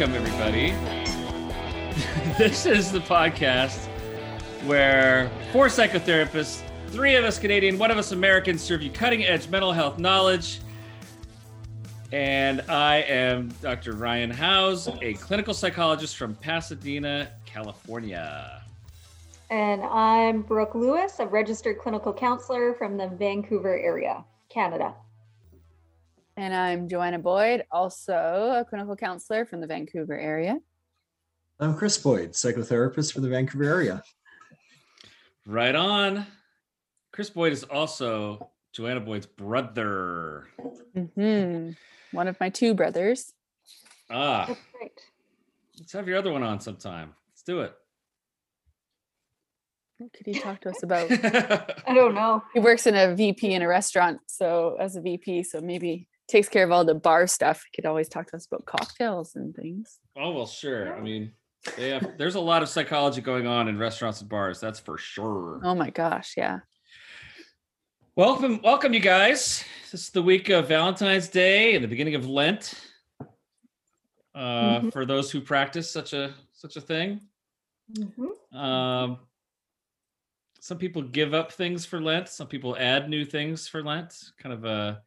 [0.00, 0.70] welcome everybody.
[2.38, 3.84] this is the podcast
[4.64, 9.50] where four psychotherapists, three of us Canadian, one of us American, serve you cutting edge
[9.50, 10.62] mental health knowledge.
[12.12, 13.92] And I am Dr.
[13.92, 18.62] Ryan Howes, a clinical psychologist from Pasadena, California.
[19.50, 24.94] And I'm Brooke Lewis, a registered clinical counselor from the Vancouver area, Canada.
[26.40, 30.58] And I'm Joanna Boyd, also a clinical counselor from the Vancouver area.
[31.60, 34.02] I'm Chris Boyd, psychotherapist for the Vancouver area.
[35.46, 36.26] Right on.
[37.12, 40.48] Chris Boyd is also Joanna Boyd's brother.
[40.96, 41.72] Mm-hmm.
[42.16, 43.34] One of my two brothers.
[44.10, 44.92] Ah, That's great.
[45.78, 47.12] let's have your other one on sometime.
[47.32, 47.74] Let's do it.
[49.98, 51.12] What could he talk to us about?
[51.86, 52.42] I don't know.
[52.54, 56.48] he works in a VP in a restaurant, so as a VP, so maybe takes
[56.48, 57.64] care of all the bar stuff.
[57.70, 59.98] He could always talk to us about cocktails and things.
[60.16, 60.96] oh well, sure.
[60.96, 61.32] I mean,
[61.76, 64.60] they have, there's a lot of psychology going on in restaurants and bars.
[64.60, 65.60] That's for sure.
[65.64, 66.60] Oh my gosh, yeah.
[68.16, 69.64] Welcome, welcome, you guys.
[69.90, 72.74] This is the week of Valentine's Day and the beginning of Lent.
[74.34, 74.92] Uh, Mhm.
[74.92, 77.20] For those who practice such a such a thing,
[77.92, 78.54] Mhm.
[78.56, 79.18] um,
[80.60, 82.28] some people give up things for Lent.
[82.28, 84.14] Some people add new things for Lent.
[84.38, 85.02] Kind of a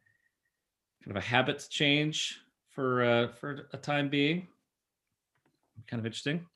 [1.04, 4.48] kind of a habit change for uh, for a time being.
[5.86, 6.46] Kind of interesting.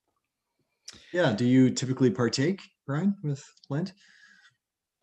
[1.12, 1.32] Yeah.
[1.32, 3.92] Do you typically partake, Ryan, with Lent?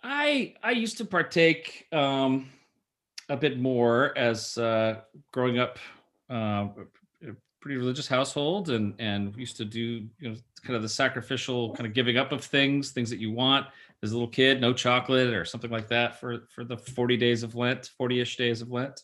[0.03, 2.49] I I used to partake um,
[3.29, 5.77] a bit more as uh, growing up,
[6.30, 6.67] uh,
[7.23, 10.89] a pretty religious household, and and we used to do you know kind of the
[10.89, 13.67] sacrificial kind of giving up of things, things that you want
[14.04, 17.44] as a little kid, no chocolate or something like that for for the forty days
[17.44, 19.02] of Lent, forty ish days of Lent.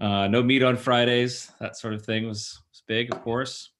[0.00, 3.70] Uh, no meat on Fridays, that sort of thing was was big, of course.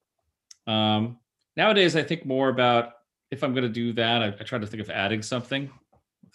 [0.66, 1.18] Um,
[1.56, 2.92] nowadays, I think more about
[3.30, 5.70] if I'm going to do that, I, I try to think of adding something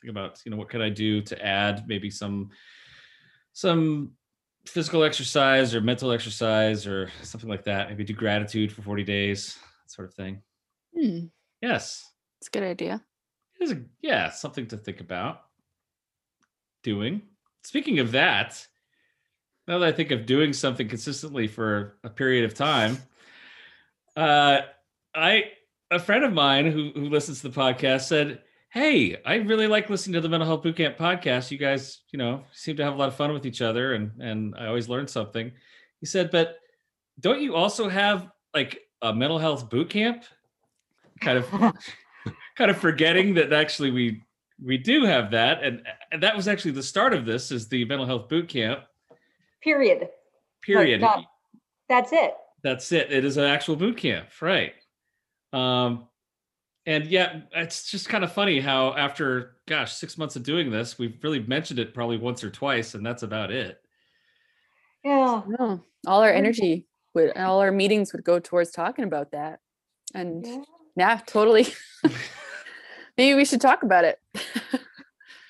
[0.02, 2.50] think about you know what could i do to add maybe some
[3.54, 4.12] some
[4.66, 9.58] physical exercise or mental exercise or something like that maybe do gratitude for 40 days
[9.84, 10.42] that sort of thing
[10.96, 11.26] Hmm,
[11.62, 13.04] yes it's a good idea.
[13.60, 15.42] Is yeah something to think about
[16.84, 17.22] doing.
[17.64, 18.66] Speaking of that
[19.68, 22.98] now that i think of doing something consistently for a period of time
[24.16, 24.60] uh
[25.14, 25.44] i
[25.92, 29.90] a friend of mine who who listens to the podcast said hey i really like
[29.90, 31.52] listening to the mental health bootcamp podcast.
[31.52, 34.12] You guys you know seem to have a lot of fun with each other and
[34.20, 35.52] and i always learn something.
[36.00, 36.58] He said but
[37.20, 40.24] don't you also have like a mental health boot camp
[41.22, 41.48] kind of
[42.58, 44.24] kind of forgetting that actually we
[44.64, 47.86] we do have that and, and that was actually the start of this is the
[47.86, 48.82] mental health boot camp
[49.62, 50.10] Period.
[50.64, 51.26] period not-
[51.90, 52.34] That's it.
[52.64, 54.74] that's it it is an actual boot camp right
[55.54, 56.08] um
[56.88, 60.98] and yeah it's just kind of funny how after gosh six months of doing this
[60.98, 63.80] we've really mentioned it probably once or twice and that's about it
[65.04, 65.44] Yeah.
[65.48, 69.60] No, all our energy would, all our meetings would go towards talking about that.
[70.14, 70.62] And Yeah.
[70.96, 71.68] yeah, totally.
[73.18, 74.20] Maybe we should talk about it.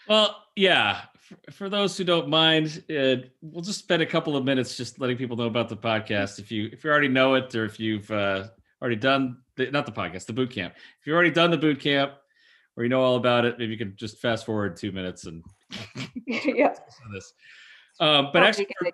[0.08, 1.02] Well, yeah.
[1.20, 5.00] For, for those who don't mind, uh, we'll just spend a couple of minutes just
[5.00, 6.40] letting people know about the podcast.
[6.40, 8.46] If you if you already know it, or if you've uh,
[8.82, 10.74] already done the, not the podcast, the boot camp.
[10.76, 12.14] If you've already done the boot camp,
[12.78, 15.44] or you know all about it, maybe you can just fast forward two minutes and
[16.26, 16.74] yeah.
[17.14, 17.34] this.
[18.00, 18.92] Um, but actually, for,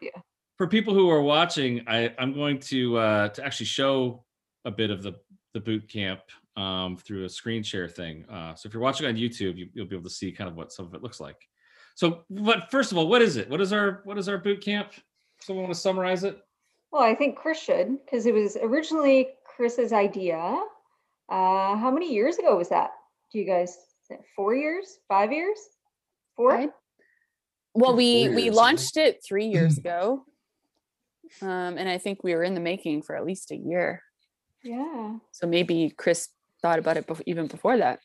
[0.57, 4.23] for people who are watching, I, I'm going to uh, to actually show
[4.65, 5.13] a bit of the
[5.53, 6.21] the boot camp
[6.55, 8.25] um, through a screen share thing.
[8.29, 10.55] Uh, so if you're watching on YouTube, you, you'll be able to see kind of
[10.55, 11.37] what some of it looks like.
[11.95, 13.49] So, but first of all, what is it?
[13.49, 14.91] What is our what is our boot camp?
[15.41, 16.37] Someone want to summarize it?
[16.91, 20.37] Well, I think Chris should because it was originally Chris's idea.
[21.29, 22.91] Uh, how many years ago was that?
[23.31, 23.77] Do you guys
[24.35, 25.57] four years, five years,
[26.35, 26.53] four?
[26.55, 26.69] I-
[27.73, 28.51] Well, we years, we yeah.
[28.51, 30.25] launched it three years ago,
[31.41, 34.01] um, and I think we were in the making for at least a year.
[34.63, 35.17] Yeah.
[35.31, 36.29] So maybe Chris
[36.63, 37.99] thought about it bef- even before that.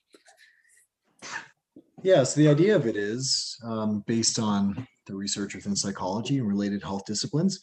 [2.03, 2.23] Yeah.
[2.25, 6.83] So the idea of it is um, based on the research within psychology and related
[6.83, 7.59] health disciplines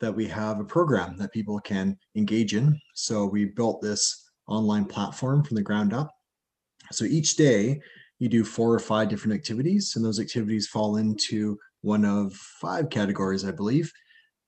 [0.00, 2.78] that we have a program that people can engage in.
[2.94, 6.10] So we built this online platform from the ground up.
[6.92, 7.80] So each day
[8.18, 12.90] you do four or five different activities, and those activities fall into one of five
[12.90, 13.92] categories, I believe.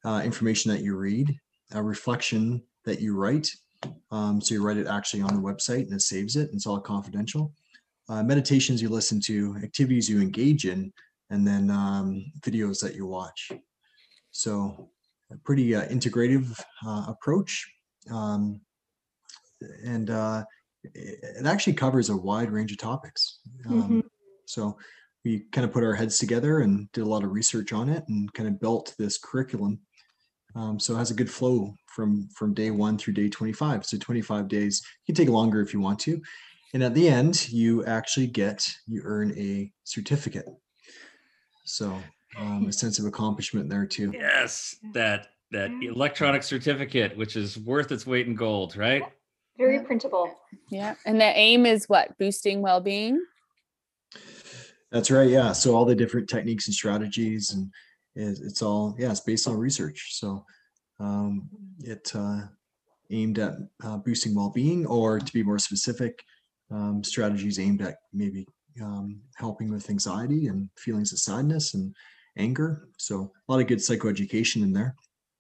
[0.05, 1.35] Uh, information that you read,
[1.73, 3.51] a reflection that you write.
[4.11, 6.49] Um, so you write it actually on the website and it saves it.
[6.49, 7.53] And it's all confidential.
[8.09, 10.93] Uh, meditations you listen to, activities you engage in,
[11.31, 13.53] and then um, videos that you watch.
[14.31, 14.89] So
[15.31, 17.71] a pretty uh, integrative uh, approach.
[18.11, 18.61] Um,
[19.85, 20.45] and uh,
[20.85, 23.41] it, it actually covers a wide range of topics.
[23.69, 24.03] Um,
[24.49, 24.79] So
[25.25, 28.03] we kind of put our heads together and did a lot of research on it
[28.09, 29.79] and kind of built this curriculum.
[30.55, 33.87] Um, so it has a good flow from from day one through day 25.
[33.87, 34.83] So 25 days.
[35.07, 36.21] You can take longer if you want to.
[36.75, 40.47] And at the end, you actually get you earn a certificate.
[41.65, 41.97] So
[42.39, 44.13] um, a sense of accomplishment there too.
[44.15, 49.03] Yes, that that electronic certificate, which is worth its weight in gold, right?
[49.57, 50.35] Very printable.
[50.71, 50.95] Yeah.
[51.07, 52.17] And the aim is what?
[52.19, 53.25] Boosting well-being.
[54.93, 55.29] That's right.
[55.29, 55.53] Yeah.
[55.53, 57.71] So all the different techniques and strategies, and
[58.19, 60.19] it, it's all yeah, it's based on research.
[60.19, 60.45] So
[61.01, 61.49] um,
[61.81, 62.41] it uh,
[63.11, 63.55] aimed at
[63.85, 66.23] uh, boosting well-being, or to be more specific,
[66.71, 68.47] um, strategies aimed at maybe
[68.83, 71.95] um, helping with anxiety and feelings of sadness and
[72.37, 72.89] anger.
[72.99, 74.95] So a lot of good psychoeducation in there.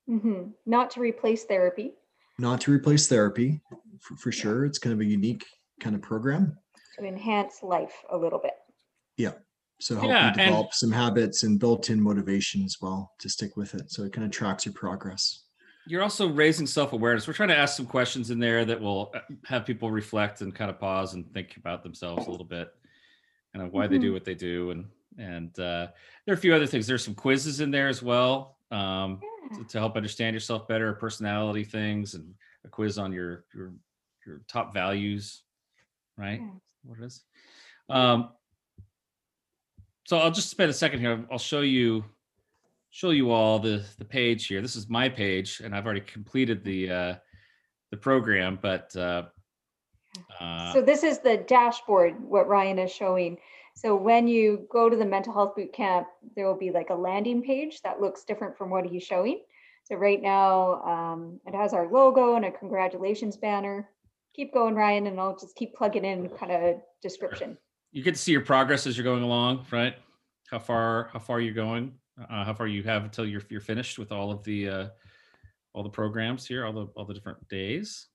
[0.07, 1.95] hmm Not to replace therapy.
[2.39, 3.61] Not to replace therapy,
[4.01, 4.65] for, for sure.
[4.65, 5.45] It's kind of a unique
[5.81, 6.57] kind of program.
[6.99, 8.55] to enhance life a little bit.
[9.81, 13.57] So help Yeah, you and- develop some habits and built-in motivation as well to stick
[13.57, 13.91] with it.
[13.93, 15.45] So it kind of tracks your progress.
[15.87, 17.27] You're also raising self-awareness.
[17.27, 20.55] We're trying to ask some questions in there that will uh, have people reflect and
[20.55, 22.69] kind of pause and think about themselves a little bit,
[23.55, 24.85] kind of why they do what they do, and
[25.17, 25.89] and uh,
[26.27, 26.87] there are a few other things.
[26.87, 29.21] There's some quizzes in there as well um,
[29.51, 29.59] Yeah.
[29.59, 32.35] to, to help understand yourself better, personality things, and
[32.67, 33.73] a quiz on your your
[34.27, 35.43] your top values,
[36.19, 36.41] right?
[36.41, 36.51] Yeah.
[36.85, 37.23] What it is.
[37.89, 38.29] Um,
[40.09, 41.23] so I'll just spend a second here.
[41.31, 42.03] I'll show you
[42.89, 44.63] show you all the the page here.
[44.63, 47.15] This is my page, and I've already completed the uh,
[47.91, 48.59] the program.
[48.63, 49.25] But uh,
[50.41, 53.37] uh, So this is the dashboard, what Ryan is showing.
[53.75, 56.95] So when you go to the mental health boot camp, there will be like a
[56.95, 59.43] landing page that looks different from what he's showing.
[59.85, 63.91] So right now, um, it has our logo and a congratulations banner.
[64.35, 67.59] Keep going, Ryan, and I'll just keep plugging in kind of description.
[67.93, 69.95] You get to see your progress as you're going along, right?
[70.51, 73.99] How far how far you're going, uh, how far you have until you're you're finished
[73.99, 74.89] with all of the uh,
[75.73, 78.09] all the programs here, all the all the different days.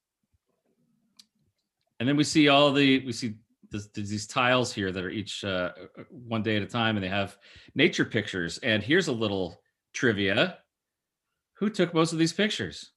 [1.99, 3.35] And then we see all the we see
[3.69, 7.03] this, these tiles here that are each uh, uh, one day at a time, and
[7.03, 7.37] they have
[7.75, 8.59] nature pictures.
[8.59, 9.61] And here's a little
[9.93, 10.59] trivia:
[11.55, 12.91] Who took most of these pictures?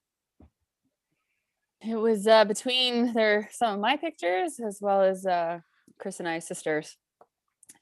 [1.80, 5.60] It was uh, between their some of my pictures as well as uh,
[5.98, 6.96] Chris and I sisters.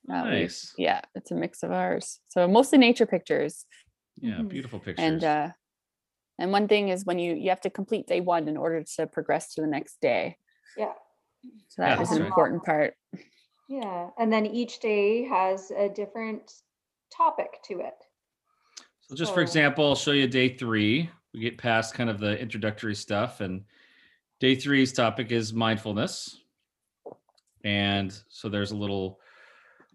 [0.07, 2.21] We- Nice, yeah, it's a mix of ours.
[2.29, 3.67] So mostly nature pictures.
[4.21, 4.49] yeah, Mhm.
[4.49, 5.05] beautiful pictures.
[5.05, 5.51] And uh,
[6.39, 9.07] and one thing is when you you have to complete day one in order to
[9.07, 10.37] progress to the next day.
[10.77, 10.93] Yeah.
[11.69, 12.27] So that Yeah, is that's an right.
[12.29, 12.95] important part.
[13.69, 16.53] Yeah, and then each day has a different
[17.11, 17.95] topic to it.
[19.03, 21.11] So just for example, I'll show you day three.
[21.33, 23.65] We get past kind of the introductory stuff, and
[24.39, 26.41] day three's topic is mindfulness.
[27.65, 29.19] And so there's a little,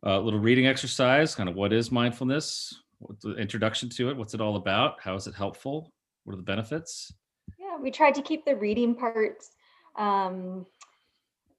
[0.06, 1.36] uh, little reading exercise.
[1.36, 2.82] Kind of what is mindfulness?
[2.98, 4.18] What's the introduction to it?
[4.18, 5.00] What's it all about?
[5.02, 5.94] How is it helpful?
[6.24, 7.14] What are the benefits?
[7.58, 9.52] Yeah, we tried to keep the reading parts
[9.96, 10.66] um,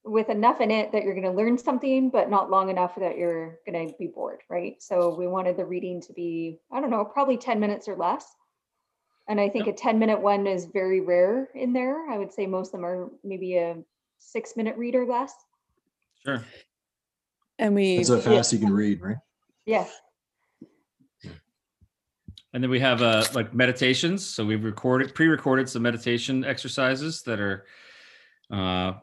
[0.05, 3.17] with enough in it that you're going to learn something, but not long enough that
[3.17, 4.83] you're going to be bored, right?
[4.83, 8.27] So we wanted the reading to be, I don't know, probably 10 minutes or less.
[9.29, 12.11] And I think a 10 minute one is very rare in there.
[12.11, 13.77] I would say most of them are maybe a
[14.19, 15.33] six minute read or less.
[16.25, 16.45] Sure.
[17.59, 19.17] And we That's how yeah, fast you can read, right?
[19.67, 19.87] Yeah.
[22.53, 24.27] And then we have uh like meditations.
[24.27, 27.67] So we've recorded pre-recorded some meditation exercises that are
[28.53, 28.95] uh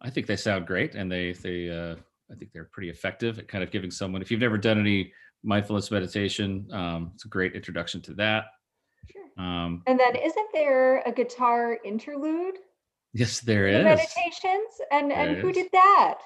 [0.00, 1.96] I think they sound great and they they uh
[2.30, 5.12] I think they're pretty effective at kind of giving someone if you've never done any
[5.42, 8.44] mindfulness meditation, um it's a great introduction to that.
[9.12, 9.44] Sure.
[9.44, 12.56] Um And then isn't there a guitar interlude?
[13.12, 13.84] Yes there the is.
[13.84, 14.72] Meditations?
[14.90, 15.56] And, and There who is.
[15.56, 16.18] did that?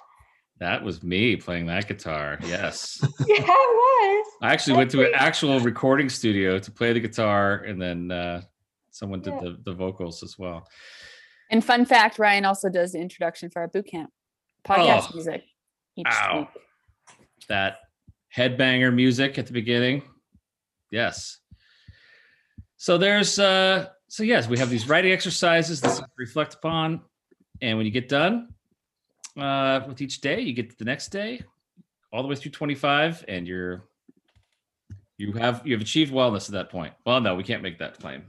[0.61, 2.39] That was me playing that guitar.
[2.45, 2.99] Yes.
[3.27, 4.27] Yeah, it was.
[4.43, 8.43] I actually went to an actual recording studio to play the guitar and then uh
[8.91, 9.41] someone did Yeah.
[9.41, 10.69] the, the vocals as well.
[11.51, 14.11] and fun fact, Ryan also does the introduction for our boot camp
[14.67, 15.15] podcast Oh.
[15.15, 15.43] music
[15.97, 16.39] each Ow.
[16.55, 16.63] week.
[17.49, 17.79] that
[18.37, 20.03] headbanger music at the beginning.
[20.91, 21.39] Yes.
[22.77, 27.01] So there's uh so yes, we have these writing exercises that you reflect upon.
[27.61, 28.51] And when you get done
[29.37, 31.43] uh with each day, you get to the next day,
[32.13, 33.89] all the way through 25, and you're
[35.19, 36.93] you have you have achieved wellness at that point.
[37.05, 38.23] Well, no, we can't make that claim.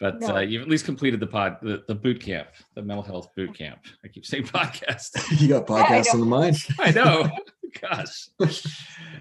[0.00, 0.36] But No.
[0.36, 3.54] uh, you've at least completed the pod the, the boot camp, the mental health boot
[3.54, 3.80] camp.
[4.04, 5.10] I keep saying podcast.
[5.38, 6.56] you got podcasts on the mind.
[6.78, 7.28] I know.
[7.80, 8.28] gosh.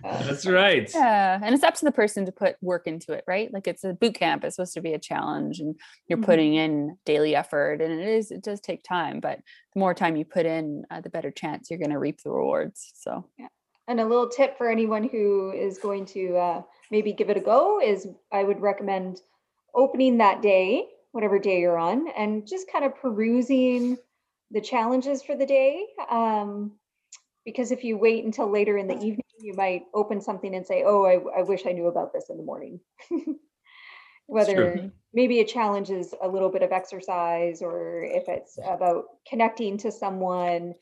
[0.04, 0.90] That's right.
[0.94, 3.52] Yeah, and it's up to the person to put work into it, right?
[3.54, 4.44] Like it's a boot camp.
[4.44, 5.76] It's supposed to be a challenge, and
[6.08, 6.26] you're Mhm.
[6.26, 8.32] putting in daily effort, and it is.
[8.32, 9.40] It does take time, but
[9.74, 12.32] the more time you put in, uh, the better chance you're going to reap the
[12.32, 12.92] rewards.
[12.96, 13.48] So yeah.
[13.88, 17.42] And a little tip for anyone who is going to uh, maybe give it a
[17.42, 19.22] go is I would recommend
[19.76, 23.98] opening that day, whatever day you're on, and just kind of perusing
[24.52, 25.86] the challenges for the day.
[26.10, 26.72] Um,
[27.46, 30.84] because if you wait until later in the evening, you might open something and say,
[30.86, 32.80] oh, I, I wish I knew about this in the morning.
[34.28, 39.78] Whether maybe a challenge is a little bit of exercise or if it's about connecting
[39.78, 40.74] to someone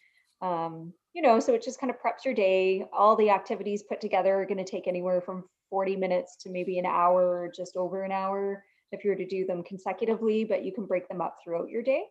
[0.41, 2.85] um, you know, so it just kind of preps your day.
[2.91, 6.79] All the activities put together are going to take anywhere from 40 minutes to maybe
[6.79, 10.63] an hour or just over an hour if you were to do them consecutively, but
[10.63, 12.03] you can break them up throughout your day.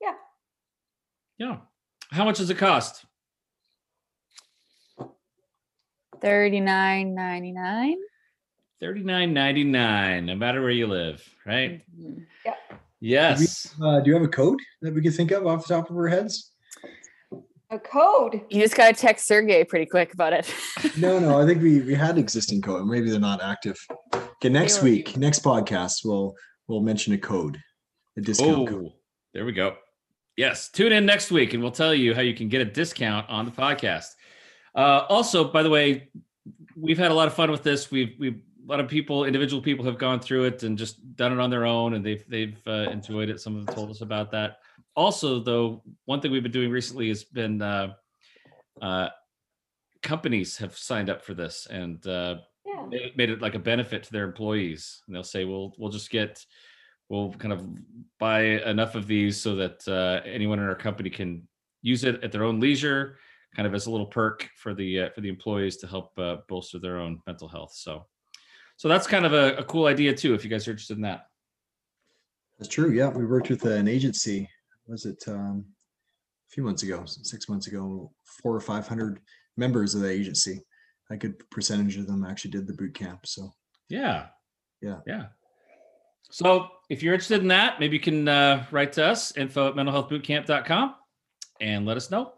[0.00, 0.14] Yeah.
[1.38, 1.56] Yeah.
[2.10, 3.04] How much does it cost?
[6.20, 7.96] Thirty nine ninety nine.
[8.80, 11.82] Thirty-nine ninety-nine, no matter where you live, right?
[11.94, 12.22] Mm-hmm.
[12.98, 13.74] Yes.
[13.82, 15.96] Uh, do you have a code that we can think of off the top of
[15.96, 16.52] our heads?
[17.70, 18.40] A code.
[18.48, 20.52] You just got to text Sergey pretty quick about it.
[20.96, 22.86] No, no, I think we, we had existing code.
[22.86, 23.76] Maybe they're not active.
[24.14, 26.34] Okay, next were- week, next podcast, we'll
[26.66, 27.58] we'll mention a code,
[28.16, 28.86] a discount code.
[28.86, 28.92] Oh,
[29.34, 29.76] there we go.
[30.38, 30.70] Yes.
[30.70, 33.44] Tune in next week and we'll tell you how you can get a discount on
[33.44, 34.06] the podcast.
[34.74, 36.08] Uh, also, by the way,
[36.76, 37.90] we've had a lot of fun with this.
[37.90, 41.32] We've, we've, a lot of people, individual people have gone through it and just done
[41.32, 43.40] it on their own and they've, they've uh, enjoyed it.
[43.40, 44.58] Some of them told us about that.
[44.94, 47.94] Also, though, one thing we've been doing recently has been uh,
[48.80, 49.08] uh,
[50.02, 52.86] companies have signed up for this and uh, Yeah.
[52.88, 55.90] made it, made it like a benefit to their employees and they'll say we'll we'll
[55.90, 56.44] just get
[57.08, 57.66] we'll kind of
[58.18, 61.46] buy enough of these so that uh, anyone in our company can
[61.82, 63.16] use it at their own leisure
[63.56, 66.36] kind of as a little perk for the uh, for the employees to help uh,
[66.48, 68.06] bolster their own mental health so
[68.76, 71.02] so that's kind of a, a cool idea too if you guys are interested in
[71.02, 71.26] that
[72.58, 72.90] That's true.
[72.92, 74.48] Yeah, we worked with an agency.
[74.86, 75.64] Was it um,
[76.48, 78.10] a few months ago, six months ago?
[78.42, 79.20] Four or five hundred
[79.56, 80.60] members of the agency.
[81.10, 83.26] A good percentage of them actually did the boot camp.
[83.26, 83.50] So
[83.88, 84.26] yeah
[84.80, 85.00] Yeah.
[85.06, 85.24] yeah
[86.30, 89.74] so if you're interested in that maybe you can uh, write to us info at
[89.74, 90.94] mentalhealthbootcamp.com
[91.60, 92.32] and let us know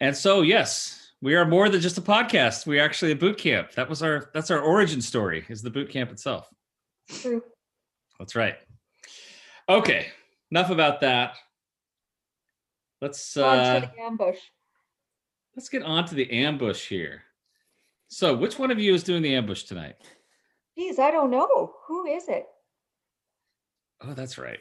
[0.00, 3.38] and so yes we are more than just a podcast we are actually a boot
[3.38, 6.48] camp that was our that's our origin story is the boot camp itself
[7.08, 7.42] True.
[8.18, 8.56] that's right
[9.68, 10.08] okay
[10.50, 11.36] enough about that
[13.00, 14.38] let's On uh to the ambush.
[15.56, 17.22] let's get on to the ambush here
[18.08, 19.96] so which one of you is doing the ambush tonight
[20.76, 21.72] Geez, I don't know.
[21.86, 22.46] Who is it?
[24.02, 24.58] oh that's right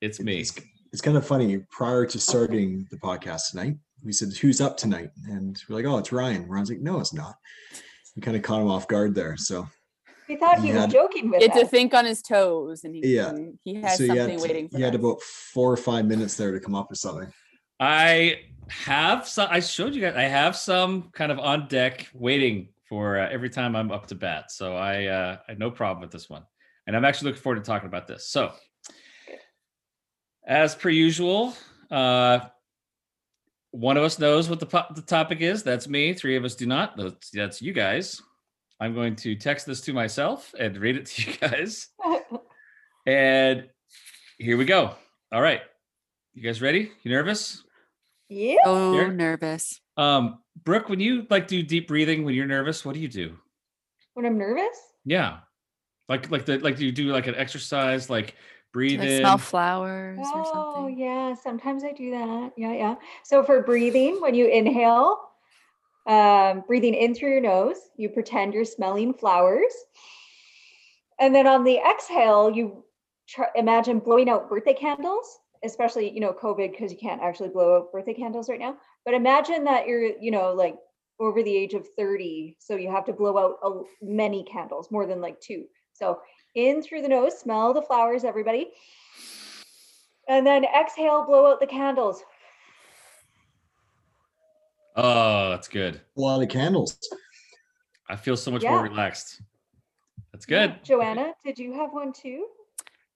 [0.00, 0.54] it's me It's,
[0.92, 1.58] it's kind of funny.
[1.68, 5.98] Prior to starting the podcast tonight, we said, "Who's up tonight?" And we're like, "Oh,
[5.98, 7.36] it's Ryan." Ryan's like, "No, it's not."
[8.16, 9.36] We kind of caught him off guard there.
[9.36, 9.68] So
[10.28, 12.94] We thought he He was had- joking with Get to think on his toes, and
[12.94, 13.32] he Yeah.
[13.64, 16.36] he has so you something had, waiting for you had about four or five minutes
[16.36, 17.32] there to come up with something.
[17.80, 19.48] I have some.
[19.50, 20.14] I showed you guys.
[20.16, 24.14] I have some kind of on deck, waiting for uh, every time I'm up to
[24.14, 24.50] bat.
[24.50, 26.42] So I, uh, I had no problem with this one,
[26.86, 28.28] and I'm actually looking forward to talking about this.
[28.28, 28.52] So,
[30.46, 31.54] as per usual,
[31.90, 32.40] uh,
[33.78, 35.62] one of us knows what the po- the topic is.
[35.62, 36.12] That's me.
[36.12, 36.96] Three of us do not.
[36.96, 38.20] That's, that's you guys.
[38.80, 41.88] I'm going to text this to myself and read it to you guys.
[43.06, 43.68] And
[44.38, 44.94] here we go.
[45.32, 45.62] All right.
[46.34, 46.92] You guys ready?
[47.02, 47.64] You nervous?
[48.28, 48.56] yeah.
[48.66, 49.10] Oh, Here.
[49.10, 49.80] nervous.
[49.96, 53.34] Um, Brooke, when you like do deep breathing when you're nervous, what do you do?
[54.12, 54.78] When I'm nervous?
[55.06, 55.38] Yeah.
[56.10, 58.34] Like like the like do you do like an exercise, like Do
[58.78, 59.20] breathe I in?
[59.20, 60.84] smell flowers or something.
[60.84, 61.34] Oh, yeah.
[61.34, 62.52] Sometimes I do that.
[62.56, 62.94] Yeah, yeah.
[63.24, 65.18] So for breathing, when you inhale,
[66.06, 69.72] um, breathing in through your nose, you pretend you're smelling flowers.
[71.18, 72.84] And then on the exhale, you
[73.28, 77.78] try, imagine blowing out birthday candles, especially, you know, COVID, because you can't actually blow
[77.78, 78.76] out birthday candles right now.
[79.04, 80.76] But imagine that you're, you know, like
[81.18, 82.56] over the age of 30.
[82.60, 85.64] So you have to blow out a, many candles, more than like two.
[85.94, 86.20] So
[86.58, 88.70] in through the nose, smell the flowers, everybody.
[90.28, 92.22] And then exhale, blow out the candles.
[94.96, 96.00] Oh, that's good.
[96.16, 96.98] A lot of candles.
[98.10, 99.40] I feel so much more relaxed.
[100.32, 100.66] That's Yeah.
[100.66, 100.84] good.
[100.84, 102.48] Joanna, did you have one too?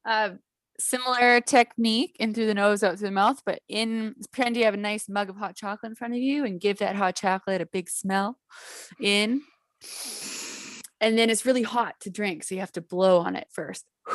[0.05, 0.31] Uh,
[0.79, 4.75] similar technique in through the nose, out through the mouth, but in pretend you have
[4.75, 7.61] a nice mug of hot chocolate in front of you and give that hot chocolate
[7.61, 8.39] a big smell
[9.01, 9.43] in.
[11.03, 13.85] And then it's really hot to drink, so you have to blow on it first.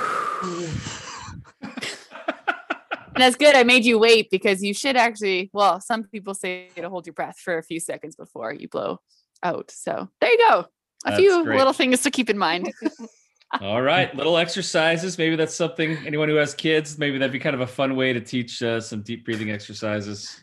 [3.17, 3.55] that's good.
[3.55, 7.13] I made you wait because you should actually, well, some people say to hold your
[7.13, 9.01] breath for a few seconds before you blow
[9.43, 9.69] out.
[9.69, 10.59] So there you go.
[10.59, 10.65] A
[11.11, 11.57] That's few great.
[11.57, 12.73] little things to keep in mind.
[13.61, 15.17] All right, little exercises.
[15.17, 15.97] Maybe that's something.
[16.05, 18.79] Anyone who has kids, maybe that'd be kind of a fun way to teach uh,
[18.81, 20.41] some deep breathing exercises.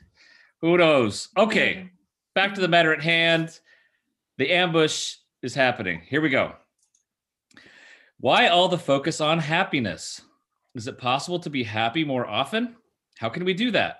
[0.60, 1.28] Who knows?
[1.36, 1.90] Okay,
[2.34, 3.58] back to the matter at hand.
[4.38, 6.00] The ambush is happening.
[6.08, 6.54] Here we go.
[8.18, 10.22] Why all the focus on happiness?
[10.74, 12.76] Is it possible to be happy more often?
[13.18, 13.98] How can we do that?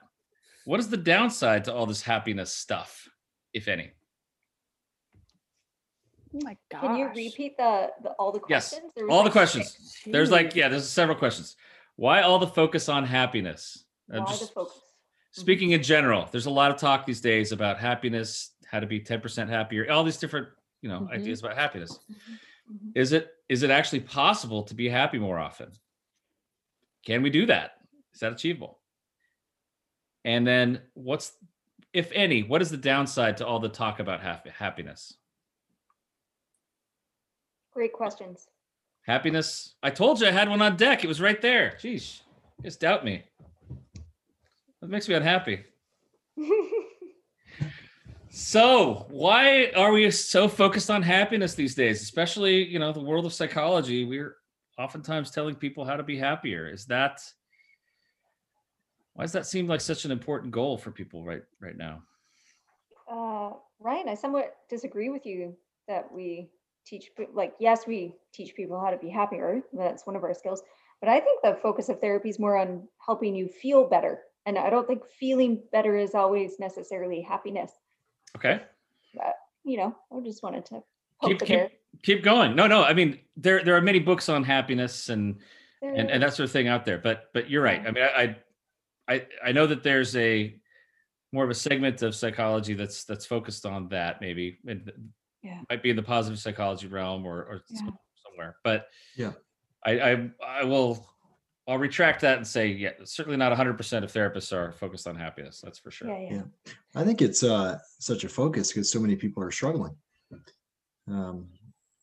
[0.65, 3.09] What is the downside to all this happiness stuff,
[3.53, 3.93] if any?
[6.35, 6.81] Oh my god.
[6.81, 8.81] Can you repeat the, the all the questions?
[8.97, 9.05] Yes.
[9.05, 9.77] was all the questions.
[9.79, 10.03] six.
[10.07, 11.55] There's like, yeah, there's several questions.
[11.97, 13.85] Why all the focus on happiness?
[14.13, 14.81] Uh, Why just- the focus?
[15.33, 19.01] Speaking in general, there's a lot of talk these days about happiness, how to be
[19.01, 20.47] 10% happier, all these different,
[20.85, 21.13] you know, Mhm.
[21.13, 21.99] ideas about happiness.
[22.71, 22.93] Mhm.
[22.95, 25.73] Is it is it actually possible to be happy more often?
[27.07, 27.79] Can we do that?
[28.13, 28.81] Is that achievable?
[30.27, 31.39] And then what's
[31.95, 35.17] if any, what is the downside to all the talk about hap- happiness?
[37.73, 38.49] Great questions.
[39.07, 39.75] Happiness.
[39.83, 41.03] I told you I had one on deck.
[41.03, 41.77] It was right there.
[41.81, 42.23] Jeez.
[42.63, 43.25] Just doubt me.
[44.81, 45.65] That makes me unhappy.
[48.37, 52.03] So, why are we so focused on happiness these days?
[52.03, 54.37] Especially, you know, the world of psychology, we're
[54.77, 56.69] oftentimes telling people how to be happier.
[56.69, 57.21] Is that
[59.13, 62.03] why does that seem like such an important goal for people right right now?
[63.11, 65.57] uh, Ryan, I somewhat disagree with you
[65.89, 66.51] that we
[66.87, 69.63] teach, like, yes, we teach people how to be happier.
[69.73, 70.63] That's one of our skills.
[71.01, 74.23] But I think the focus of therapy is more on helping you feel better.
[74.47, 77.71] And I don't think feeling better is always necessarily happiness.
[78.37, 78.61] Okay.
[79.15, 80.83] But, You know, I just wanted to
[81.25, 81.71] Keep keep bear.
[82.03, 82.55] keep going.
[82.55, 82.83] No, no.
[82.83, 85.39] I mean, there there are many books on happiness and
[85.81, 86.99] and, There and that sort of thing out there.
[86.99, 87.81] But but you're right.
[87.87, 88.37] I mean, I I
[89.15, 90.59] I, I know that there's a
[91.33, 94.93] more of a segment of psychology that's that's focused on that maybe and
[95.43, 95.61] Yeah.
[95.71, 97.81] might be in the positive psychology realm or or Yeah.
[98.27, 98.57] somewhere.
[98.65, 99.33] But Yeah.
[99.87, 101.09] I I I will
[101.67, 105.61] I'll retract that and say yeah, certainly not 100% of therapists are focused on happiness.
[105.63, 106.09] That's for sure.
[106.09, 106.33] Yeah, yeah.
[106.33, 106.73] Yeah.
[106.95, 109.97] I think it's uh, such a focus because so many people are struggling.
[111.09, 111.49] Um,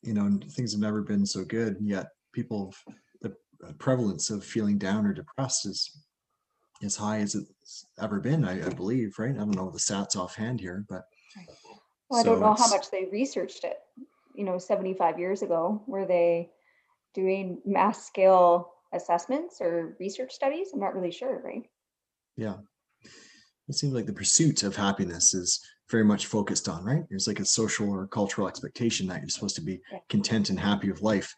[0.02, 2.74] you know, things have never been so good, and yet people,
[3.21, 3.36] the
[3.78, 6.04] prevalence of feeling down or depressed is
[6.84, 8.43] as high as it's ever been.
[8.43, 9.36] I, I believe, right?
[9.36, 11.04] I don't know the stats offhand here, but
[12.10, 13.78] Well, I don't know how much they researched it,
[14.36, 15.84] you know, 75 years ago.
[15.86, 16.50] Were they
[17.13, 20.70] doing mass scale assessments or research studies?
[20.74, 21.64] I'm not really sure, right?
[22.38, 22.56] yeah,
[23.68, 27.04] it seems like the pursuit of happiness is very much focused on, right?
[27.10, 30.00] There's like a social or cultural expectation that you're supposed to be Yeah.
[30.10, 31.34] content and happy with life,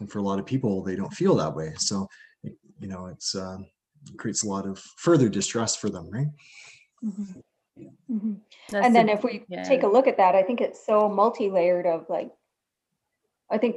[0.00, 1.72] and for a lot of people, they don't feel that way.
[1.76, 2.08] So,
[2.42, 3.66] you know, it's um,
[4.10, 6.26] it creates a lot of further distress for them, right?
[7.04, 8.40] Mhm.
[8.70, 11.08] That's And the- then if we take a look at that, I think it's so
[11.08, 12.32] multi-layered of like,
[13.50, 13.76] I think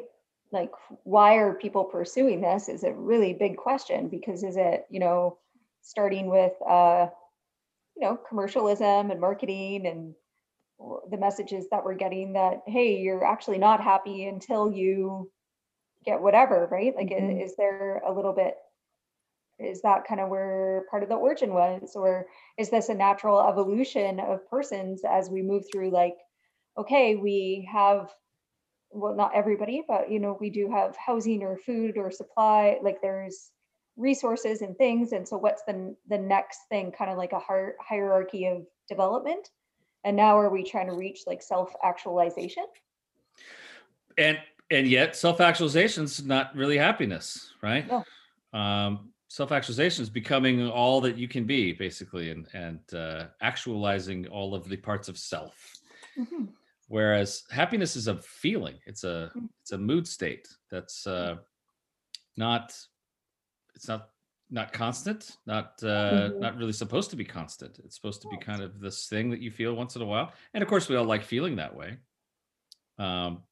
[0.55, 0.71] like,
[1.03, 5.39] why are people pursuing this is a really big question because is it, you know,
[5.83, 7.09] starting with, uh,
[7.97, 10.15] you know, commercialism and marketing and
[11.11, 15.31] the messages that we're getting that, hey, you're actually not happy until you
[16.05, 16.95] get whatever, right?
[16.95, 17.41] Like, Mhm.
[17.43, 18.57] is there a little bit,
[19.59, 21.95] is that kind of where part of the origin was?
[21.95, 26.17] Or is this a natural evolution of persons as we move through like
[26.77, 28.13] okay we have
[28.95, 33.01] well not everybody but you know we do have housing or food or supply like
[33.01, 33.51] there's
[33.97, 37.75] resources and things and so what's the the next thing kind of like a hier-
[37.79, 39.49] hierarchy of development?
[40.03, 42.65] And now are we trying to reach like self actualization
[44.17, 44.37] and
[44.71, 47.85] and yet self-actualization is not really happiness right?
[47.87, 48.03] No.
[48.59, 54.53] um self-actualization is becoming all that you can be basically and and uh, actualizing all
[54.53, 55.73] of the parts of self
[56.87, 59.49] whereas happiness is a feeling it's a Mm.
[59.61, 61.35] it's a mood state that's uh
[62.37, 62.77] not
[63.75, 64.09] it's not
[64.51, 66.39] not constant not uh Mhm.
[66.39, 69.41] not really supposed to be constant it's supposed to be kind of this thing that
[69.41, 71.97] you feel once in a while and of course we all like feeling that way
[72.99, 73.43] um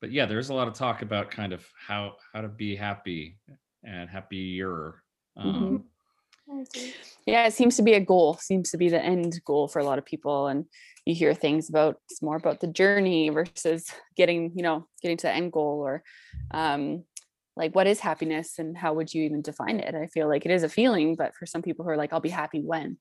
[0.00, 3.38] but yeah there's a lot of talk about kind of how how to be happy
[3.84, 5.02] and happier
[5.36, 5.78] um I agree.
[7.26, 9.84] Yeah it seems to be a goal seems to be the end goal for a
[9.84, 10.64] lot of people and
[11.06, 15.26] you hear things about it's more about the journey versus getting you know getting to
[15.26, 16.02] the end goal or
[16.52, 17.04] um
[17.56, 19.94] like what is happiness and how would you even define it?
[19.94, 22.20] I feel like it is a feeling but for some people who are like i'll
[22.20, 22.96] be happy when.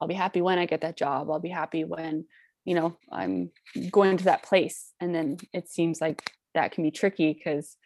[0.00, 1.30] I'll be happy when i get that job.
[1.30, 2.24] I'll be happy when
[2.64, 3.50] you know i'm
[3.90, 4.92] going to that place.
[5.00, 7.76] And then it seems like that can be tricky because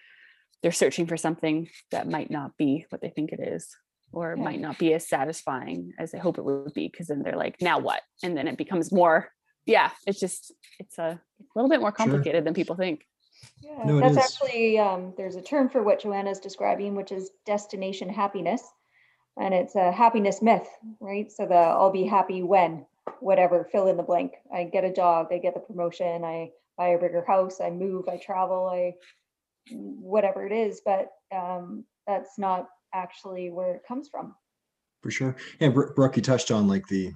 [0.62, 3.74] they're searching for something that might not be what they think it is
[4.12, 4.44] or it Yeah.
[4.44, 7.56] might not be as satisfying as I hope it would be because then they're like
[7.60, 9.28] now what and then it becomes more
[9.66, 11.20] yeah it's just it's a
[11.54, 11.96] little bit more Sure.
[11.96, 13.06] complicated than people think
[13.62, 14.24] Yeah, No, that's is.
[14.24, 18.62] actually, um, there's a term for what Joanna's describing, which is destination happiness.
[19.38, 20.68] And it's a happiness myth,
[20.98, 21.30] right?
[21.30, 22.84] So the I'll be happy when,
[23.20, 24.32] whatever, fill in the blank.
[24.52, 28.08] I get a job, I get the promotion, I buy a bigger house, I move,
[28.08, 28.94] I travel, I
[29.70, 34.34] whatever it is, but um, that's not actually where it comes from.
[35.02, 35.36] For sure.
[35.60, 37.12] And Bro- Brooke, you touched on like the,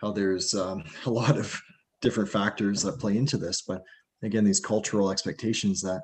[0.00, 1.60] how there's um, a lot of
[2.02, 3.82] different factors that play into this, but
[4.22, 6.02] again, these cultural expectations that,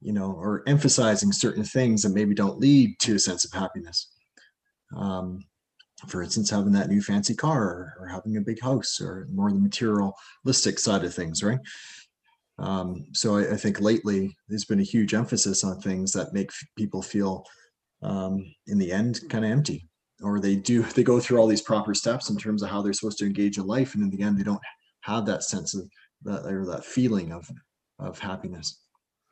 [0.00, 4.12] you know, are emphasizing certain things that maybe don't lead to a sense of happiness.
[4.96, 5.40] Um,
[6.08, 9.50] for instance, having that new fancy car or, or having a big house or more
[9.50, 11.60] the materialistic side of things, right?
[12.58, 16.50] Um, so I, I think lately there's been a huge emphasis on things that make
[16.50, 17.44] f- people feel
[18.02, 19.88] um, in the end kind of empty.
[20.22, 22.92] Or they do they go through all these proper steps in terms of how they're
[22.92, 24.62] supposed to engage in life and in the end they don't
[25.00, 25.88] have that sense of
[26.22, 27.48] that or that feeling of
[27.98, 28.78] of happiness.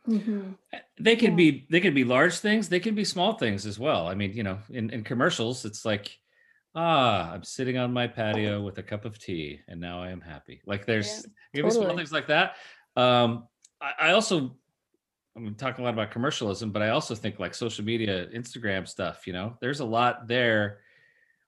[0.09, 0.57] Mhm.
[0.99, 1.37] they can Yeah.
[1.37, 4.09] be they can be large things they can be small things as well.
[4.09, 6.19] I mean you know in, in commercials it's like
[6.75, 10.21] ah i'm sitting on my patio with a cup of tea and now i am
[10.21, 10.63] happy.
[10.67, 12.57] Like there's there can be small things like that.
[12.97, 13.49] Um
[13.81, 14.57] I, I also
[15.37, 19.27] i'm talking a lot about commercialism but i also think like social media instagram stuff
[19.27, 20.81] you know there's a lot there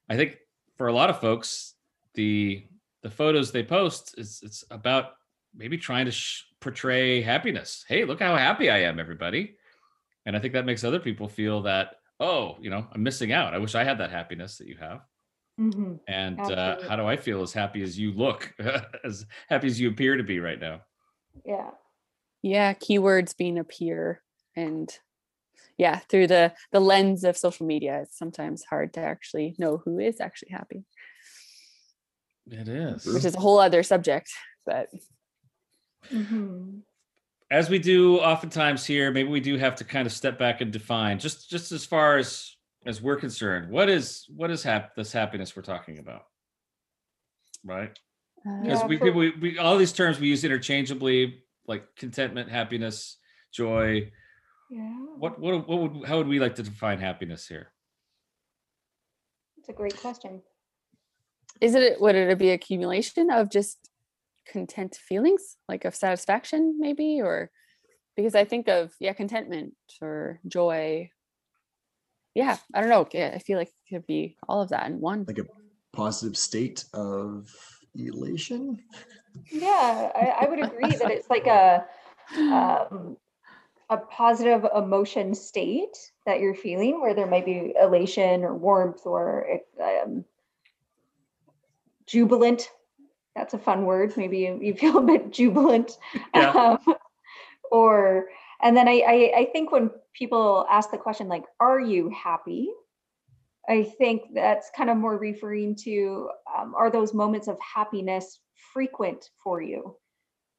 [0.09, 0.37] i think
[0.77, 1.75] for a lot of folks
[2.13, 2.65] the
[3.01, 5.13] the photos they post is it's about
[5.55, 7.83] maybe trying to sh- portray happiness.
[7.87, 9.55] Hey, look how happy I am, everybody.
[10.25, 13.53] And I think that makes other people feel that, oh, you know, I'm missing out.
[13.53, 15.01] I wish I had that happiness that you have.
[15.59, 15.99] Mhm.
[16.07, 18.51] And uh, how do I feel as happy as you look,
[19.03, 20.81] as happy as you appear to be right now?
[21.45, 21.71] Yeah.
[22.43, 24.21] Yeah keywords being a peer
[24.55, 24.99] and
[25.77, 29.97] yeah through the the lens of social media it's sometimes hard to actually know who
[29.97, 30.83] is actually happy
[32.51, 33.05] It is.
[33.05, 34.29] which is a whole other subject
[34.65, 34.89] but
[36.11, 36.81] Mhm.
[37.49, 40.71] As we do oftentimes here, maybe we do have to kind of step back and
[40.71, 45.13] define just just as far as as we're concerned, what is what is hap- this
[45.13, 46.23] happiness we're talking about?
[47.63, 47.97] Right?
[48.61, 52.49] because Yeah, we for- people we, we all these terms we use interchangeably like contentment
[52.49, 53.17] happiness
[53.53, 54.11] joy.
[54.69, 54.89] Yeah.
[55.17, 57.71] what what, what would how would we like to define happiness here?
[59.57, 60.41] It's a great question.
[61.61, 63.77] is it would it be accumulation of just
[64.45, 67.49] content feelings like of satisfaction maybe or
[68.17, 71.09] because i think of yeah contentment or joy.
[72.35, 74.99] Yeah i don't know yeah, i feel like it could be all of that in
[74.99, 75.23] one.
[75.27, 75.45] Like a
[75.93, 77.47] positive state of
[77.95, 78.79] elation
[79.51, 81.85] Yeah, I, I would agree that it's like a
[82.37, 83.17] um,
[83.89, 89.59] a positive emotion state that you're feeling, where there might be elation or warmth or
[89.81, 90.25] um,
[92.05, 92.69] jubilant.
[93.35, 94.15] That's a fun word.
[94.15, 95.97] Maybe you, you feel a bit jubilant.
[96.35, 96.51] Yeah.
[96.51, 96.95] Um,
[97.71, 98.29] or
[98.61, 102.69] and then I, I I think when people ask the question like, "Are you happy?"
[103.69, 108.39] I think that's kind of more referring to um, are those moments of happiness
[108.73, 109.95] frequent for you,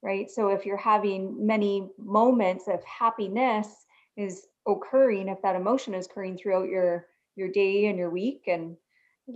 [0.03, 0.31] right?
[0.31, 3.69] So if you're having many moments of happiness
[4.17, 8.77] is occurring, if that emotion is occurring throughout your your day and your week, and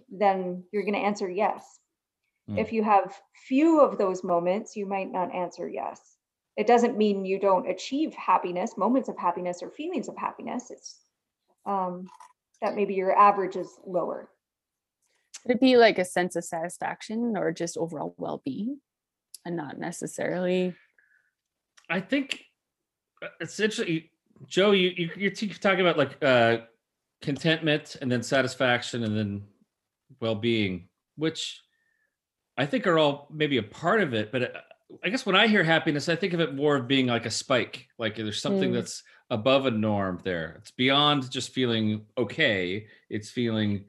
[0.09, 1.81] then you're going to answer yes.
[2.48, 2.59] Mm.
[2.59, 6.00] If you have few of those moments, you might not answer yes.
[6.57, 10.70] It doesn't mean you don't achieve happiness, moments of happiness, or feelings of happiness.
[10.70, 11.00] It's
[11.66, 12.09] um,
[12.62, 14.29] that maybe your average is lower.
[15.42, 18.81] Could it be like a sense of satisfaction or just overall well-being
[19.44, 20.75] and not necessarily
[21.88, 22.44] i think
[23.23, 24.11] uh, essentially
[24.47, 26.59] joe you, you you're talking about like uh
[27.23, 29.42] contentment and then satisfaction and then
[30.21, 31.62] well-being which
[32.57, 34.61] i think are all maybe a part of it but uh,
[35.05, 37.31] i guess when i hear happiness i think of it more of being like a
[37.31, 38.75] spike like there's something Mm.
[38.75, 40.57] that's above a norm there.
[40.59, 42.87] It's beyond just feeling okay.
[43.11, 43.85] It's feeling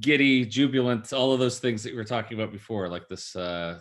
[0.00, 3.80] giddy jubilant all of those things that we were talking about before like this uh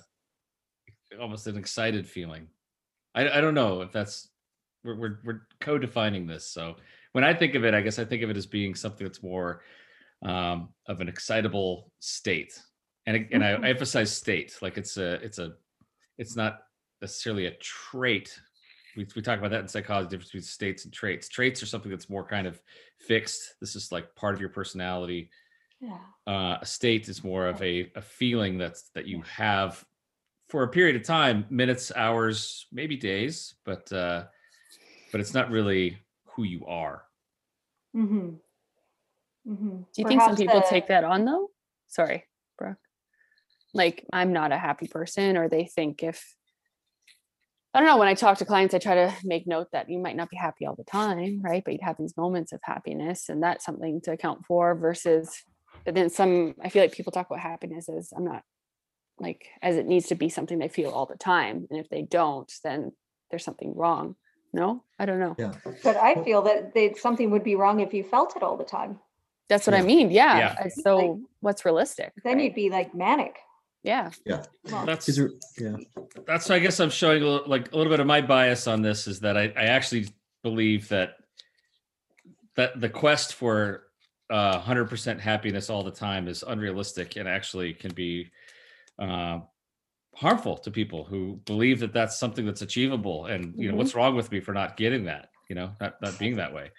[1.21, 2.47] almost an excited feeling.
[3.13, 4.29] I, I don't know if that's
[4.83, 6.47] we're, we're, we're co-defining this.
[6.47, 6.77] So
[7.11, 9.21] when i think of it i guess i think of it as being something that's
[9.21, 9.61] more
[10.25, 12.59] um, of an excitable state.
[13.05, 13.65] And, and I, Mhm.
[13.65, 15.53] I emphasize state like it's a it's a
[16.17, 16.63] it's not
[17.01, 18.39] necessarily a trait
[18.95, 21.89] we, we talk about that in psychology difference between states and traits traits are something
[21.91, 22.61] that's more kind of
[22.99, 25.29] fixed this is like part of your personality
[25.81, 25.97] Yeah.
[26.27, 29.83] uh, a state is more of a, a feeling that's that you have
[30.49, 34.23] for a period of time minutes hours maybe days but uh
[35.11, 37.03] but it's not really who you are
[37.93, 38.29] hmm
[39.45, 39.85] Mhm.
[39.93, 41.51] Do you think some people the- take that on though?
[41.87, 42.25] Sorry,
[42.57, 42.77] Brooke.
[43.73, 46.33] Like I'm not a happy person, or they think if
[47.73, 49.97] I don't know, when I talk to clients, I try to make note that you
[49.97, 51.63] might not be happy all the time, right?
[51.63, 55.43] But you'd have these moments of happiness, and that's something to account for versus
[55.85, 58.43] but then some I feel like people talk about happiness as I'm not
[59.19, 61.67] like as it needs to be something they feel all the time.
[61.69, 62.91] And if they don't, then
[63.29, 64.15] there's something wrong.
[64.53, 65.35] No, I don't know.
[65.37, 65.53] Yeah.
[65.83, 68.63] But I feel that they, something would be wrong if you felt it all the
[68.63, 68.99] time.
[69.49, 70.11] That's what I mean.
[70.11, 70.37] Yeah.
[70.37, 70.67] Yeah.
[70.69, 72.13] So what's realistic?
[72.23, 72.43] Then right?
[72.45, 73.37] you'd be like manic.
[73.83, 74.43] Yeah.
[74.71, 75.75] Well, That's Is there, yeah.
[76.25, 78.81] that's I guess I'm showing a little, like a little bit of my bias on
[78.81, 80.07] this is that I, I actually
[80.41, 81.15] believe that
[82.55, 83.83] that the quest for
[84.29, 88.29] uh, 100% happiness all the time is unrealistic and actually can be
[88.99, 89.39] uh,
[90.15, 93.25] harmful to people who believe that that's something that's achievable.
[93.25, 93.77] And you know, Mhm.
[93.77, 95.29] what's wrong with me for not getting that?
[95.49, 96.71] You know, not not being that way.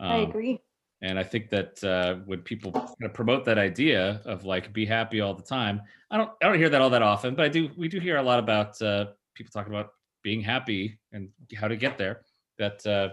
[0.00, 0.60] I Um, agree.
[1.02, 4.86] And I think that uh, when people kind of promote that idea of like be
[4.86, 7.48] happy all the time, I don't I don't hear that all that often, but I
[7.48, 9.90] do we do hear a lot about uh, people talking about
[10.22, 12.22] being happy and how to get there.
[12.58, 13.10] That uh,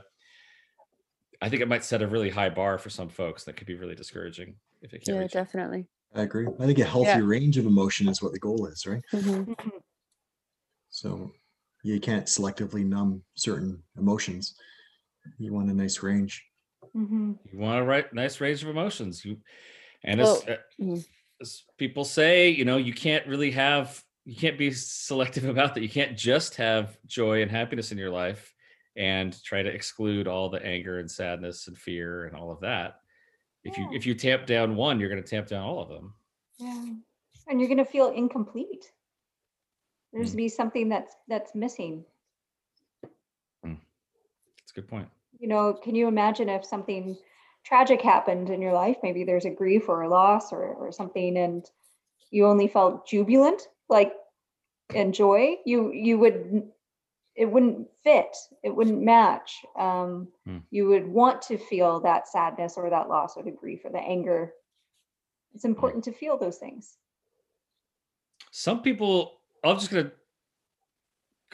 [1.42, 3.76] I think it might set a really high bar for some folks that could be
[3.76, 5.32] really discouraging if it can't Yeah, reach.
[5.32, 5.34] it.
[5.34, 5.88] definitely.
[6.16, 6.48] I agree.
[6.60, 9.02] I think a healthy range of emotion is what the goal is, right?
[9.12, 9.46] Mhm.
[9.48, 9.72] Mhm.
[10.96, 11.32] So
[11.84, 14.56] you can't selectively numb certain emotions.
[15.40, 16.46] You want a nice range.
[16.96, 17.40] Mhm.
[17.52, 19.24] You want to write nice range of emotions.
[19.26, 19.38] You
[20.04, 21.06] and as, Well, uh, mhm.
[21.42, 25.82] as people say, you know, you can't really have you can't be selective about that.
[25.82, 28.54] You can't just have joy and happiness in your life
[28.96, 33.00] and try to exclude all the anger and sadness and fear and all of that.
[33.66, 36.14] If you if you tamp down one, you're going to tamp down all of them.
[36.58, 36.94] Yeah.
[37.48, 38.92] And you're going to feel incomplete.
[40.14, 40.38] There's Mm.
[40.38, 42.06] be something that's that's missing.
[43.64, 45.10] That's a good point.
[45.40, 47.18] You know, can you imagine if something
[47.64, 48.98] tragic happened in your life?
[49.04, 51.70] Maybe there's a grief or a loss or or something and
[52.32, 54.14] you only felt jubilant, like
[54.94, 56.64] and joy, you you would
[57.36, 58.36] it wouldn't fit.
[58.64, 59.66] It wouldn't match.
[59.78, 60.58] Um, Hmm.
[60.70, 64.00] You would want to feel that sadness or that loss or the grief or the
[64.00, 64.54] anger.
[65.54, 66.98] It's important to feel those things.
[68.52, 70.12] Some people, I'm just going to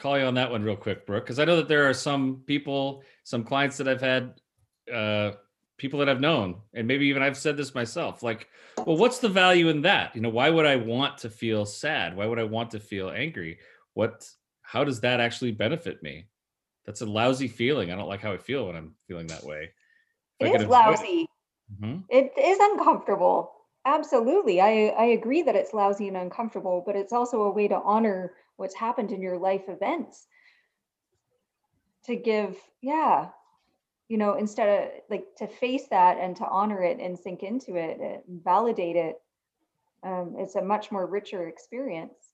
[0.00, 2.42] call you on that one real quick, Brooke, because I know that there are some
[2.46, 4.40] people, some clients that I've had,
[4.92, 5.32] uh,
[5.76, 8.48] people that I've known, and maybe even I've said this myself, like,
[8.84, 10.14] well, what's the value in that?
[10.14, 12.16] You know, why would I want to feel sad?
[12.16, 13.58] Why would I want to feel angry?
[13.94, 14.28] What,
[14.62, 16.26] how does that actually benefit me?
[16.86, 17.92] That's a lousy feeling.
[17.92, 19.70] I don't like how I feel when I'm feeling that way.
[20.38, 21.26] If It is avoid it- lousy.
[21.80, 22.04] Mhm.
[22.08, 23.52] It is uncomfortable.
[23.86, 24.60] Absolutely.
[24.60, 28.34] I, I agree that it's lousy and uncomfortable, but it's also a way to honor
[28.60, 30.26] what's happened in your life events.
[32.06, 33.28] To give, yeah,
[34.08, 37.76] you know, instead of like to face that and to honor it and sink into
[37.76, 39.20] it and validate it.
[40.02, 42.30] Um, it's a much more richer experience.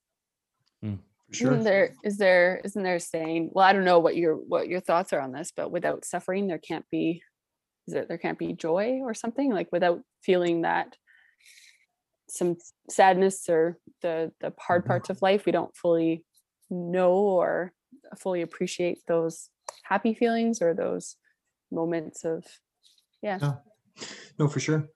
[1.29, 1.53] For sure.
[1.53, 3.51] Isn't there is there isn't there a saying?
[3.53, 6.47] Well, I don't know what your what your thoughts are on this, but without suffering,
[6.47, 7.23] there can't be
[7.89, 10.97] is it there can't be joy or something like without feeling that
[12.29, 12.57] some
[12.91, 14.89] sadness or the the hard Mhm.
[14.89, 16.25] parts of life we don't fully
[16.71, 17.73] know or
[18.19, 19.49] fully appreciate those
[19.85, 21.17] happy feelings or those
[21.71, 22.45] moments of
[23.23, 23.39] yeah
[24.39, 24.89] No, for sure.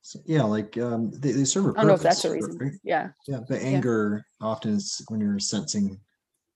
[0.00, 2.46] So, yeah, like um, they, they serve a I don't know if that's a purpose,
[2.46, 2.58] reason.
[2.58, 2.72] right?
[2.82, 3.08] Yeah.
[3.28, 6.00] Yeah, but anger often is when you're sensing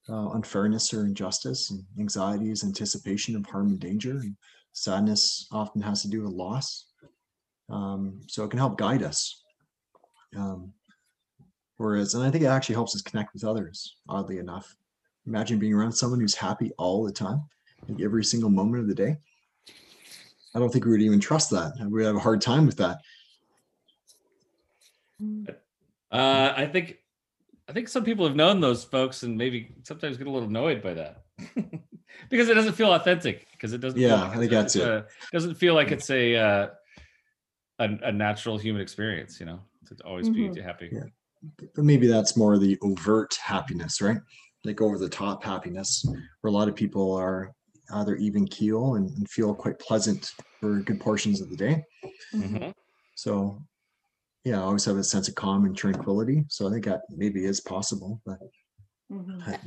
[0.08, 4.12] uh, unfairness or injustice, and anxiety is anticipation of harm and danger.
[4.12, 4.36] And
[4.72, 6.86] sadness often has to do with loss.
[7.68, 9.39] Um, so it can help guide us.
[10.36, 10.72] Um,
[11.76, 14.76] whereas, and I think it actually helps us connect with others, oddly enough.
[15.26, 17.42] Imagine being around someone who's happy all the time,
[17.88, 19.16] like every single moment of the day.
[20.54, 21.74] I don't think we would even trust that.
[21.80, 22.98] We would have a hard time with that.
[26.10, 26.98] Uh, I think
[27.68, 30.82] I think some people have known those folks and maybe sometimes get a little annoyed
[30.82, 31.22] by that
[32.30, 34.00] because it doesn't feel authentic because it doesn't.
[34.00, 34.88] feel Yeah, like I think that's it.
[34.88, 36.68] a- doesn't feel like it's a uh,
[37.78, 40.54] a, a natural human experience, you know, to always Mhm.
[40.54, 40.88] be happy.
[40.92, 41.04] Yeah.
[41.74, 44.18] but maybe that's more the overt happiness, right?
[44.64, 46.04] Like over the top happiness,
[46.42, 47.54] where a lot of people are
[47.94, 51.82] either even keel and, and feel quite pleasant for good portions of the day.
[52.34, 52.74] Mhm.
[53.14, 53.62] So,
[54.44, 56.44] yeah, I always have a sense of calm and tranquility.
[56.48, 58.38] So I think that maybe is possible, but
[59.10, 59.48] Mhm.
[59.48, 59.60] I-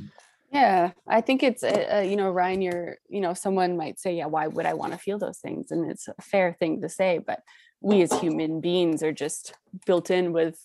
[0.52, 4.14] Yeah, I think it's uh, uh, you know Ryan, you're you know someone might say,
[4.14, 5.72] yeah, why would I want to feel those things?
[5.72, 7.40] And it's a fair thing to say, but
[7.84, 9.54] we as human beings are just
[9.86, 10.58] built in with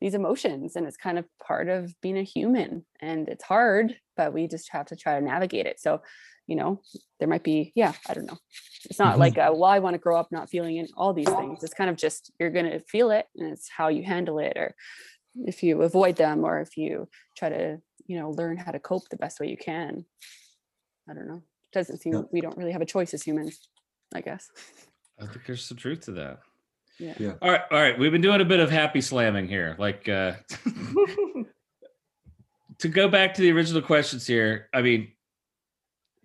[0.00, 2.84] these emotions, and it's kind of part of being a human.
[3.00, 5.80] And it's hard, but we just have to try to navigate it.
[5.80, 6.00] So,
[6.46, 6.80] you know,
[7.18, 8.38] there might be, yeah, I don't know.
[8.84, 9.20] It's not Mhm.
[9.20, 11.62] like, uh, well, I want to grow up not feeling in all these things.
[11.62, 14.56] It's kind of just you're going to feel it, and it's how you handle it,
[14.56, 14.74] or
[15.46, 19.08] if you avoid them, or if you try to, you know, learn how to cope
[19.08, 20.04] the best way you can.
[21.08, 21.42] I don't know.
[21.64, 22.22] it Doesn't seem Yeah.
[22.32, 23.68] we don't really have a choice as humans,
[24.14, 24.50] I guess.
[25.20, 26.40] I think there's some truth to that.
[26.98, 27.14] Yeah.
[27.18, 27.32] Yeah.
[27.40, 27.98] All right, all right.
[27.98, 29.76] We've been doing a bit of happy slamming here.
[29.78, 30.34] Like uh
[32.78, 34.68] to go back to the original questions here.
[34.74, 35.12] I mean,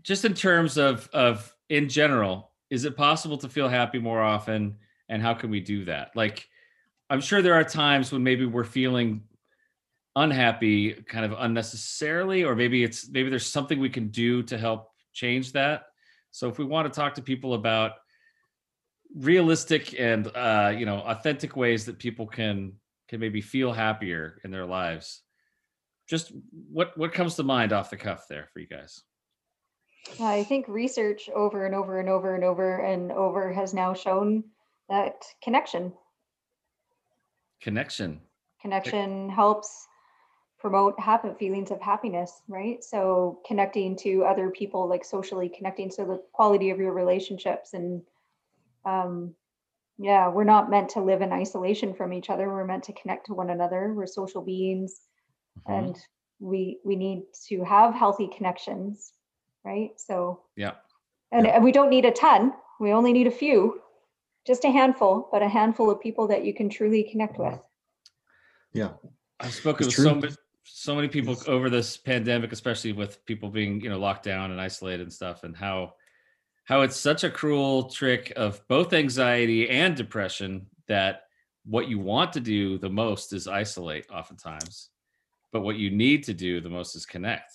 [0.01, 4.77] just in terms of of in general, is it possible to feel happy more often
[5.09, 6.11] and how can we do that?
[6.15, 6.47] Like
[7.09, 9.23] I'm sure there are times when maybe we're feeling
[10.15, 14.91] unhappy kind of unnecessarily or maybe it's maybe there's something we can do to help
[15.13, 15.85] change that.
[16.31, 17.93] So if we want to talk to people about
[19.19, 22.73] realistic and uh, you know authentic ways that people can
[23.07, 25.21] can maybe feel happier in their lives.
[26.07, 26.31] Just
[26.71, 29.03] what what comes to mind off the cuff there for you guys?
[30.21, 34.45] I think research over and over and over and over and over has now shown
[34.89, 35.91] that connection.
[37.61, 38.21] Connection.
[38.61, 39.87] Connection helps
[40.59, 42.83] promote happy feelings of happiness right?
[42.83, 48.01] So connecting to other people like socially connecting so the quality of your relationships and
[48.85, 49.33] um
[49.97, 52.47] yeah we're not meant to live in isolation from each other.
[52.47, 53.93] We're meant to connect to one another.
[53.93, 55.01] We're social beings.
[55.67, 55.77] Mhm.
[55.79, 55.95] and
[56.39, 59.13] we we need to have healthy connections
[59.65, 59.89] right?
[59.99, 60.75] So yeah.
[61.31, 61.55] and, Yeah.
[61.55, 62.53] and we don't need a ton.
[62.79, 63.81] We only need a few.
[64.45, 67.59] Just a handful but a handful of people that you can truly connect with.
[68.73, 68.91] Yeah.
[69.39, 73.49] i've spoken It's with so many so many people over this pandemic especially with people
[73.49, 75.93] being you know locked down and isolated and stuff and how
[76.67, 81.21] how it's such a cruel trick of both anxiety and depression that
[81.65, 84.89] what you want to do the most is isolate oftentimes
[85.53, 87.51] but what you need to do the most is connect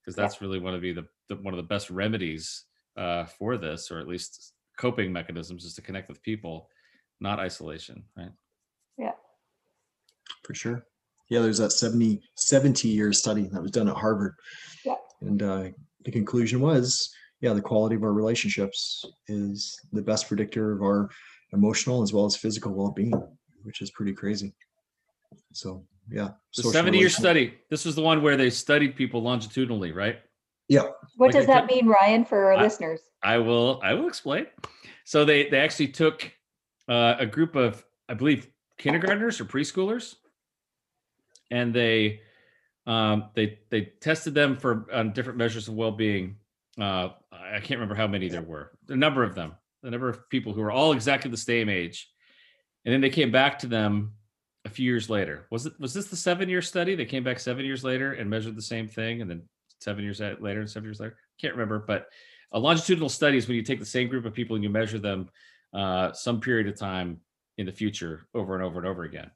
[0.00, 0.22] because Yeah.
[0.24, 2.64] that's really one of the, the, the one of the best remedies
[2.96, 6.68] uh, for this or at least coping mechanisms is to connect with people
[7.20, 8.32] not isolation right
[8.98, 9.12] Yeah.
[10.44, 10.86] for sure.
[11.28, 14.34] Yeah, there's that 70, 70 year study that was done at Harvard.
[14.84, 14.96] Yeah.
[15.22, 15.68] And uh,
[16.04, 17.10] the conclusion was,
[17.42, 21.10] yeah, the quality of our relationships is the best predictor of our
[21.52, 23.12] emotional as well as physical well-being,
[23.64, 24.54] which is pretty crazy.
[25.52, 26.30] So yeah.
[26.56, 30.18] the 70 year study this was the one where they studied people longitudinally right
[30.68, 30.82] Yeah.
[31.16, 33.94] what Like I does that took- mean ryan for our I- listeners I will I
[33.94, 34.46] will explain.
[35.04, 36.30] So they they actually took
[36.88, 40.16] uh, a group of I believe kindergartners or preschoolers,
[41.50, 42.20] and they
[42.86, 46.36] um, they they tested them for on different measures of well being.
[46.80, 48.72] Uh, I can't remember how many there were.
[48.86, 52.08] The number of them, the number of people who were all exactly the same age,
[52.84, 54.14] and then they came back to them
[54.64, 55.46] a few years later.
[55.50, 56.94] Was it was this the seven year study?
[56.94, 59.42] They came back seven years later and measured the same thing, and then
[59.80, 61.16] seven years later and seven years later.
[61.40, 62.06] Can't remember, but
[62.52, 64.98] a longitudinal study is when you take the same group of people and you measure
[64.98, 65.28] them
[65.74, 67.20] uh, some period of time
[67.58, 69.30] in the future over and over and over again.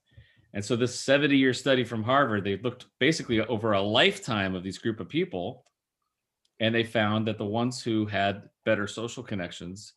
[0.52, 4.62] And so this 70 year study from Harvard, they looked basically over a lifetime of
[4.62, 5.64] these group of people.
[6.60, 9.92] And they found that the ones who had better social connections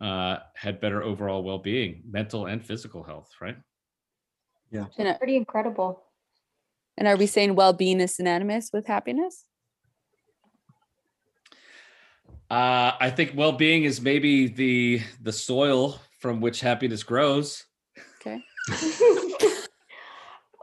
[0.00, 3.56] uh, had better overall well being, mental and physical health, right?
[4.72, 6.04] And, uh, pretty incredible
[6.98, 9.44] and are we saying well-being is synonymous with happiness?
[12.50, 17.64] Uh, I think well being is maybe the the soil from which happiness grows.
[18.20, 18.42] Okay.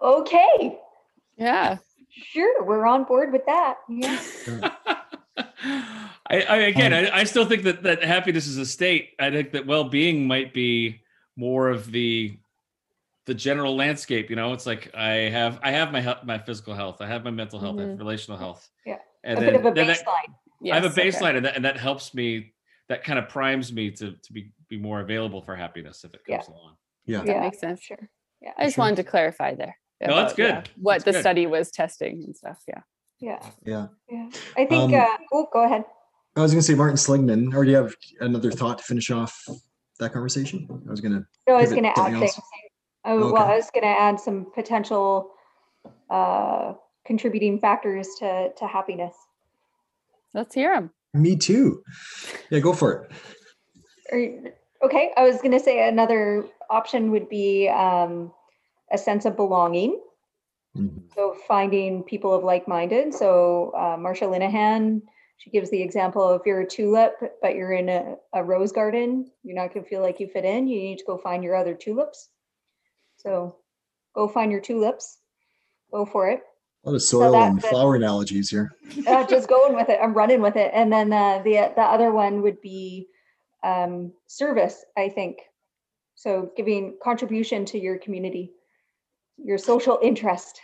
[0.01, 0.79] okay
[1.37, 1.77] Yeah.
[2.09, 4.19] sure we're on board with that yeah
[5.65, 9.11] I, I again, Um, I, I still think that that happiness is a state.
[9.19, 11.01] I think that well-being might be
[11.35, 12.37] more of the
[13.25, 14.29] the general landscape.
[14.29, 17.23] You know, it's like I have I have my health, my physical health, I have
[17.23, 18.69] my mental health, I have relational health.
[18.85, 18.97] Yeah.
[19.23, 21.09] and a then, bit of a then that- baseline I have a Yes, okay.
[21.09, 22.53] baseline, and that and that helps me.
[22.87, 26.21] That kind of primes me to to be be more available for happiness if it
[26.27, 26.37] Yeah.
[26.37, 26.75] comes along.
[27.05, 27.19] Yeah.
[27.19, 27.81] That yeah makes sense.
[27.81, 28.09] sure
[28.41, 28.83] Yeah, I just Sure.
[28.83, 29.77] wanted to clarify there.
[30.01, 30.69] No, that's about, yeah, good.
[30.81, 31.21] What That's the good.
[31.21, 32.61] study was testing and stuff.
[32.67, 32.81] Yeah.
[33.19, 33.87] Yeah Yeah.
[34.09, 35.85] yeah i think Um, uh oh go ahead
[36.37, 39.09] I was going to say Martin Seligman, or do you have another thought to finish
[39.09, 39.41] off
[40.01, 40.67] that conversation?
[40.85, 42.19] I was going to, no i was going to add else.
[42.33, 42.45] things
[43.05, 45.31] oh, well i was going to add some potential
[46.09, 46.73] uh
[47.05, 49.15] contributing factors to to happiness
[50.33, 50.91] Let's hear them.
[51.13, 51.81] me too.
[52.49, 53.11] Yeah, go for it.
[54.11, 54.51] Or-
[54.83, 58.33] okay i was going to say another option would be um
[58.91, 60.01] a sense of belonging
[60.75, 61.13] Mhm.
[61.15, 63.13] So finding people of like-minded.
[63.13, 65.01] So uh, Marsha Linehan,
[65.37, 68.71] she gives the example of if you're a tulip, but you're in a, a rose
[68.71, 70.67] garden, you're not gonna feel like you fit in.
[70.67, 72.29] You need to go find your other tulips.
[73.17, 73.55] So
[74.13, 75.19] go find your tulips,
[75.91, 76.41] go for it.
[76.83, 78.71] A lot of soil that- and flower analogies here.
[79.07, 79.99] uh, just going with it.
[80.01, 80.71] I'm running with it.
[80.73, 83.07] And then uh, the the other one would be
[83.63, 84.83] um, service.
[84.97, 85.39] I think
[86.15, 86.51] so.
[86.55, 88.51] Giving contribution to your community,
[89.37, 90.59] your social interest.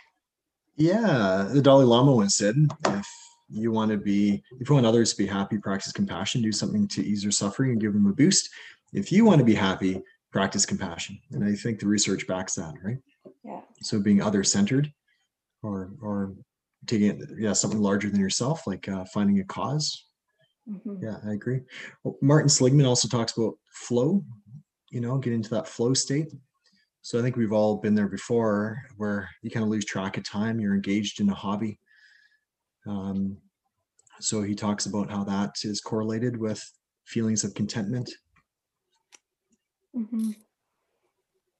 [0.76, 2.54] Yeah, the Dalai Lama once said,
[2.86, 3.06] if
[3.48, 6.88] you want to be, if you want others to be happy, practice compassion, do something
[6.88, 8.48] to ease their suffering and give them a boost.
[8.92, 10.00] If you want to be happy,
[10.32, 11.18] practice compassion.
[11.32, 12.98] And I think the research backs that, right?
[13.44, 13.60] Yeah.
[13.82, 14.90] So being other centered
[15.62, 16.34] or, or
[16.86, 20.06] taking it, yeah, something larger than yourself, like uh, finding a cause.
[20.68, 21.02] Mhm.
[21.02, 21.60] Yeah, I agree.
[22.04, 24.24] Well, Martin Seligman also talks about flow,
[24.90, 26.32] you know, get into that flow state.
[27.02, 30.24] So I think we've all been there before where you kind of lose track of
[30.24, 31.80] time, you're engaged in a hobby.
[32.86, 33.38] Um,
[34.20, 36.62] so he talks about how that is correlated with
[37.04, 38.08] feelings of contentment.
[39.96, 40.36] Mhm.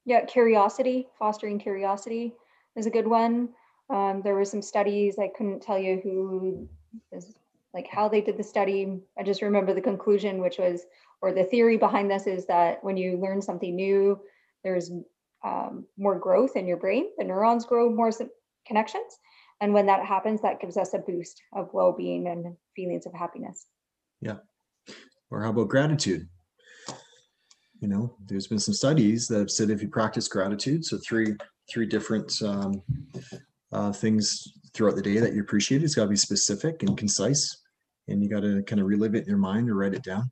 [0.05, 2.35] Yeah, curiosity, fostering curiosity
[2.77, 3.53] is a good one.
[3.91, 6.69] Um, there were some studies, I couldn't tell you who
[7.11, 7.35] is
[7.75, 9.01] like how they did the study.
[9.19, 10.87] I just remember the conclusion, which was,
[11.21, 14.21] or the theory behind this is that when you learn something new,
[14.63, 14.91] there's
[15.45, 17.07] um, more growth in your brain.
[17.19, 18.11] The neurons grow more
[18.67, 19.19] connections.
[19.61, 23.15] And when that happens, that gives us a boost of well being and feelings of
[23.15, 23.67] happiness.
[24.21, 24.39] Yeah.
[25.31, 26.29] Or how about gratitude?
[27.81, 31.35] You know, there's been some studies that have said if you practice gratitude, so three
[31.71, 32.83] three different um,
[33.73, 35.83] uh, things throughout the day that you appreciate.
[35.83, 37.63] It's got to be specific and concise,
[38.09, 40.31] and you got to kind of relive it in your mind or write it down.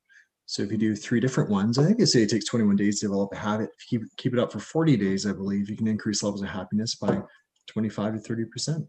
[0.50, 2.98] So if you do three different ones, I think they say it takes 21 days
[2.98, 3.70] to develop a habit.
[3.78, 6.42] If you keep keep it up for 40 days, I believe you can increase levels
[6.42, 7.22] of happiness by
[7.68, 8.84] 25 to 30 percent.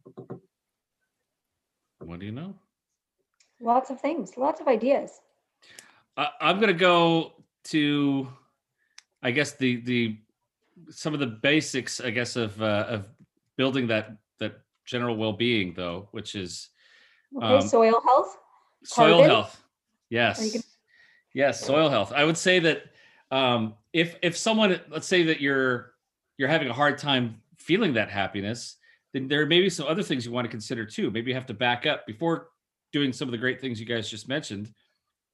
[1.99, 2.55] What do you know?
[3.62, 5.12] Lots of things, lots of ideas.
[6.18, 7.34] I, I'm gonna go
[7.66, 8.28] to,
[9.22, 10.18] I guess the the
[10.89, 13.07] some of the basics, I guess, of uh, of
[13.55, 16.70] building that that general well being, though, which is
[17.38, 18.36] Okay, Um, soil health.
[18.84, 19.30] soil Carbon?
[19.30, 19.64] health.
[20.09, 20.64] Yes, gonna-
[21.34, 22.12] yes, soil health.
[22.14, 22.84] I would say that
[23.32, 25.94] um, if if someone, let's say that you're
[26.38, 28.78] you're having a hard time feeling that happiness,
[29.14, 31.12] then there may be some other things you want to consider too.
[31.12, 32.50] Maybe you have to back up before
[32.92, 34.74] doing some of the great things you guys just mentioned.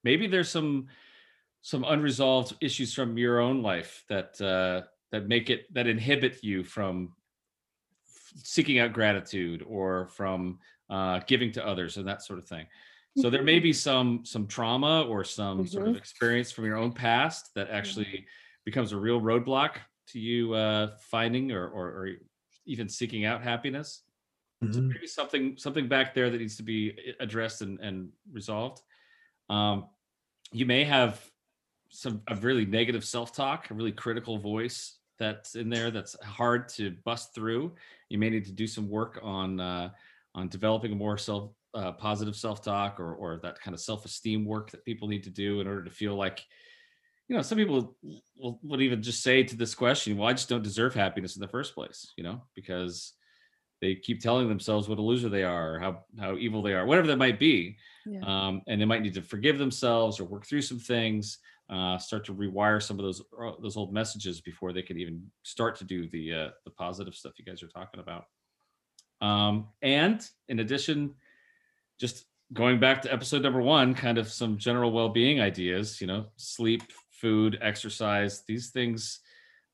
[0.04, 0.86] Maybe there's some
[1.62, 6.62] some unresolved issues from your own life that uh, that make it that inhibit you
[6.62, 7.12] from
[8.42, 10.58] seeking out gratitude or from
[10.90, 12.66] uh, giving to others and that sort of thing.
[13.16, 16.92] So there may be some some trauma or some sort of experience from your own
[16.92, 18.26] past that actually
[18.64, 19.76] becomes a real roadblock
[20.08, 22.08] to you uh, finding or, or or
[22.66, 24.04] even seeking out happiness.
[24.70, 24.92] So Mhm.
[24.92, 28.82] maybe something something back there that needs to be addressed and, and resolved.
[29.48, 29.88] Um,
[30.52, 31.24] you may have
[31.90, 36.92] some a really negative self-talk, a really critical voice that's in there that's hard to
[37.04, 37.74] bust through.
[38.08, 39.90] You may need to do some work on uh,
[40.34, 44.70] on developing a more self uh, positive self-talk or or that kind of self-esteem work
[44.70, 46.44] that people need to do in order to feel like
[47.28, 47.96] you know some people
[48.36, 51.40] will, would even just say to this question well i just don't deserve happiness in
[51.40, 53.12] the first place you know because
[53.80, 56.84] they keep telling themselves what a loser they are or how how evil they are
[56.84, 57.76] whatever that might be
[58.06, 58.24] Yeah.
[58.26, 61.38] um, and they might need to forgive themselves or work through some things
[61.70, 65.30] uh, start to rewire some of those uh, those old messages before they can even
[65.42, 68.24] start to do the uh, the positive stuff you guys are talking about
[69.20, 71.14] um, and in addition
[71.98, 76.26] just going back to episode number one kind of some general well-being ideas you know
[76.36, 79.20] sleep food exercise these things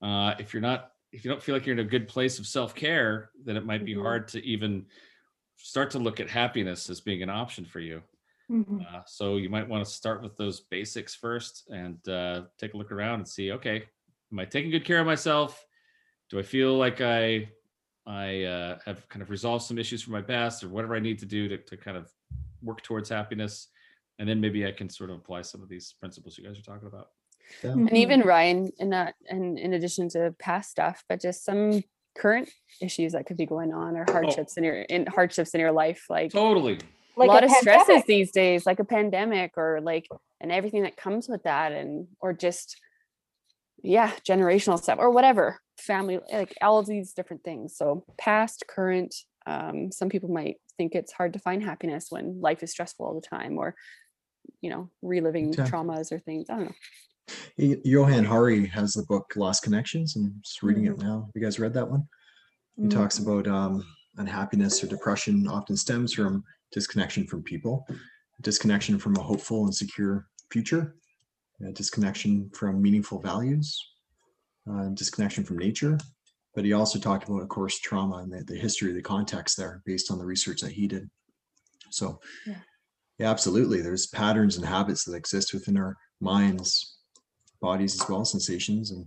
[0.03, 2.47] uh, if you're not if you don't feel like you're in a good place of
[2.47, 4.03] self-care then it might be Mhm.
[4.03, 4.87] hard to even
[5.57, 8.03] start to look at happiness as being an option for you
[8.51, 8.85] Mhm.
[8.85, 12.77] uh, so you might want to start with those basics first and uh, take a
[12.77, 13.85] look around and see okay
[14.33, 15.65] am i taking good care of myself
[16.29, 17.49] do i feel like i
[18.07, 21.19] i uh, have kind of resolved some issues from my past or whatever i need
[21.19, 22.11] to do to, to kind of
[22.65, 23.69] work towards happiness.
[24.19, 26.63] And then maybe i can sort of apply some of these principles you guys are
[26.63, 27.09] talking about.
[27.63, 27.73] Yeah.
[27.73, 31.83] And even Ryan in that and in addition to past stuff, but just some
[32.17, 32.49] current
[32.81, 36.07] issues that could be going on or hardships in your in hardships in your life,
[36.09, 36.79] like totally.
[37.17, 40.09] Like a lot of stresses these days, like a pandemic or like
[40.41, 42.77] and everything that comes with that, and or just
[43.83, 47.77] yeah, generational stuff or whatever, family, like all of these different things.
[47.77, 49.15] So past, current.
[49.47, 53.15] Um, some people might think it's hard to find happiness when life is stressful all
[53.15, 53.75] the time, or
[54.61, 55.63] you know, reliving Okay.
[55.65, 56.49] traumas or things.
[56.51, 57.77] I don't know.
[57.85, 60.17] Johan Hari has the book Lost Connections.
[60.17, 61.07] I'm just reading it Mm-hmm.
[61.07, 61.31] now.
[61.35, 62.07] You guys read that one?
[62.77, 62.91] He Mm.
[62.91, 63.85] talks about um,
[64.17, 67.87] unhappiness or depression often stems from disconnection from people,
[68.43, 70.97] disconnection from a hopeful and secure future,
[71.73, 73.94] disconnection from meaningful values,
[74.71, 75.99] uh, disconnection from nature,
[76.55, 79.83] but he also talked about, of course, trauma and the, the history, the context there
[79.85, 81.09] based on the research that he did.
[81.91, 82.57] So, Yeah.
[83.19, 83.81] yeah, absolutely.
[83.81, 86.99] There's patterns and habits that exist within our minds,
[87.61, 89.07] bodies as well, sensations, and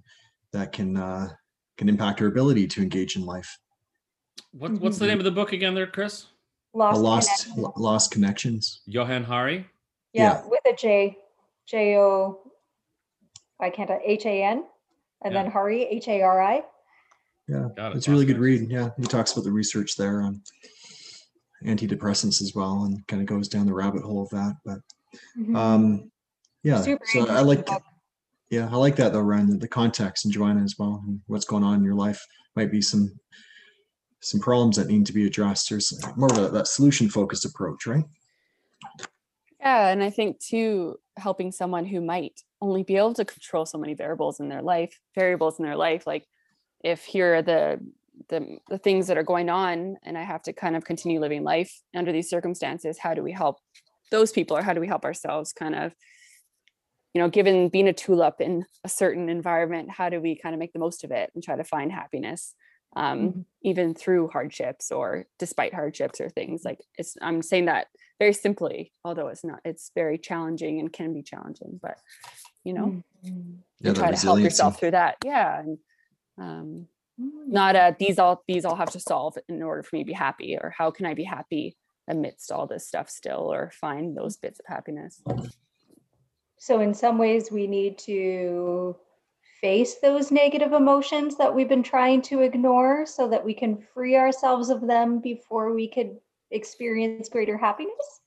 [0.54, 1.30] that can uh,
[1.78, 3.58] can impact our ability to engage in life.
[4.52, 6.26] What, what's the name of the book again, there, Chris?
[6.74, 7.74] A Lost, lost connection.
[7.78, 8.82] lost connections.
[8.88, 9.68] Johan Hari.
[10.14, 11.18] Yeah, with a J,
[11.68, 12.40] J O,
[13.60, 14.66] I can't, H A N,
[15.24, 15.44] and Yeah.
[15.44, 16.64] then Hari, H A R I.
[17.50, 17.98] Got it.
[17.98, 18.70] It's a really good read.
[18.70, 20.42] Yeah, he talks about the research there on
[21.64, 24.58] antidepressants as well, and kind of goes down the rabbit hole of that.
[24.66, 24.80] But
[25.38, 25.56] Mhm.
[25.56, 26.12] um,
[26.64, 27.68] yeah, Super so I like
[28.50, 29.50] yeah, I like that though, Ryan.
[29.50, 32.24] The, the context and Joanna as well, and what's going on in your life
[32.56, 33.18] might be some
[34.22, 35.70] some problems that need to be addressed.
[35.70, 38.06] There's more of a, that solution focused approach, right?
[39.68, 43.78] Yeah, and I think too, helping someone who might only be able to control so
[43.78, 46.26] many variables in their life, variables in their life, like
[46.84, 47.80] if here are the
[48.30, 51.44] the the things that are going on, and I have to kind of continue living
[51.44, 53.58] life under these circumstances, how do we help
[54.10, 55.52] those people, or how do we help ourselves?
[55.52, 55.94] Kind of,
[57.14, 60.60] you know, given being a tulip in a certain environment, how do we kind of
[60.60, 62.54] make the most of it and try to find happiness?
[62.96, 63.46] um, Mhm.
[63.64, 67.88] even through hardships or despite hardships or things like it's i'm saying that
[68.20, 71.98] very simply although it's not it's very challenging and can be challenging but
[72.64, 73.04] you know Mhm.
[73.24, 75.78] Yeah, you that try to help yourself through that yeah and
[76.38, 76.88] um,
[77.20, 77.48] Mm.
[77.48, 80.14] not a these all these all have to solve in order for me to be
[80.14, 81.76] happy or how can i be happy
[82.08, 85.24] amidst all this stuff still or find those bits of happiness
[86.60, 88.96] So in some ways, we need to
[89.62, 94.16] face those negative emotions that we've been trying to ignore so that we can free
[94.16, 96.18] ourselves of them before we could
[96.52, 98.22] experience greater happiness.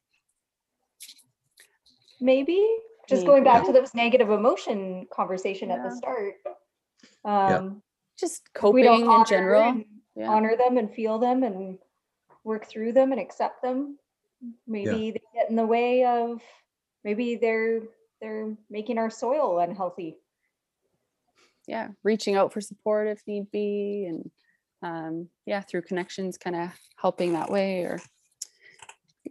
[2.21, 2.67] Maybe?
[3.09, 6.35] Just going back to those negative emotion conversation at the start.
[7.25, 7.83] Um,
[8.19, 9.83] just coping in general.
[10.15, 10.29] yeah.
[10.29, 11.79] honor them and feel them and
[12.45, 13.99] work through them and accept them.
[14.67, 16.41] Maybe they get in the way of
[17.05, 17.81] maybe they're
[18.21, 20.17] they're making our soil unhealthy.
[21.67, 24.31] Yeah reaching out for support if need be and
[24.83, 28.01] um yeah through connections kind of helping that way or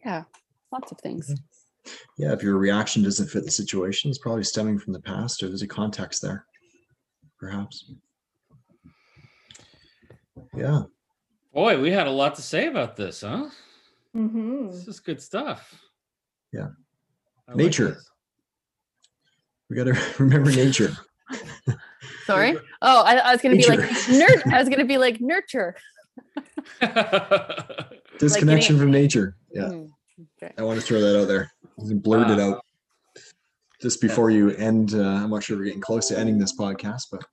[0.06, 0.24] yeah
[0.72, 1.34] lots of things
[2.20, 5.47] Yeah, if your reaction doesn't fit the situation, it's probably stemming from the past, or
[5.47, 6.45] there's a context there,
[7.39, 7.91] perhaps.
[10.56, 10.84] Yeah,
[11.54, 13.50] Boy, we had a lot to say about this, huh?
[14.16, 14.68] Mm-hmm.
[14.68, 15.74] This is good stuff.
[16.54, 16.68] Yeah.
[17.47, 17.91] I Nature.
[17.91, 18.10] this.
[19.70, 20.95] we got to remember nature.
[22.30, 22.57] Sorry.
[22.82, 24.11] oh i, I was gonna be like Nature.
[24.13, 25.75] nurt i was gonna be like nurture
[28.19, 29.36] Disconnection from nature.
[29.53, 29.89] Yeah, Mm,
[30.41, 30.53] okay.
[30.57, 31.51] I want to throw that out there.
[31.77, 32.49] Blurt it Ah.
[32.55, 32.61] out
[33.82, 34.93] just before you end.
[34.93, 37.23] Uh, I'm not sure we're getting close to ending this podcast, but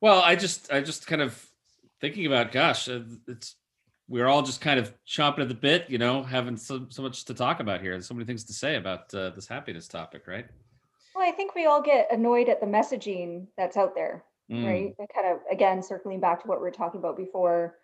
[0.00, 1.40] well, I just, I just kind of
[2.00, 3.54] thinking about, gosh, uh, it's
[4.08, 7.24] we're all just kind of chomping at the bit, you know, having so so much
[7.26, 10.26] to talk about here, and so many things to say about uh, this happiness topic,
[10.26, 10.46] right?
[11.14, 14.66] Well i think we all get annoyed at the messaging that's out there Mm.
[14.66, 17.76] right that kind of again circling back to what we were talking about before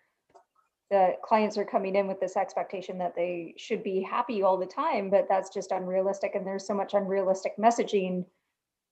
[0.91, 4.65] the clients are coming in with this expectation that they should be happy all the
[4.67, 8.23] time but that's just unrealistic and there's so much unrealistic messaging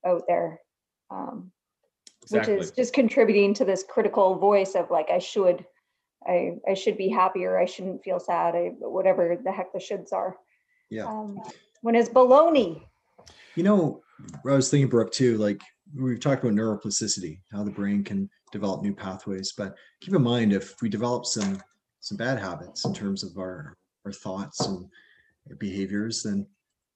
[0.04, 0.58] out there
[1.12, 1.52] um,
[2.24, 2.54] Exactly.
[2.54, 5.64] which is just contributing to this critical voice of like i should
[6.26, 7.56] i i should be happier.
[7.56, 10.36] i shouldn't feel sad I, whatever the heck the shoulds are
[10.90, 11.06] yeah.
[11.06, 11.38] um,
[11.82, 12.82] when it's baloney
[13.54, 14.02] You know,
[14.46, 15.60] I was thinking, Brooke, too, like
[15.94, 19.52] we've talked about neuroplasticity, how the brain can develop new pathways.
[19.56, 21.60] But keep in mind, if we develop some
[22.00, 24.86] some bad habits in terms of our our thoughts and
[25.58, 26.46] behaviors, then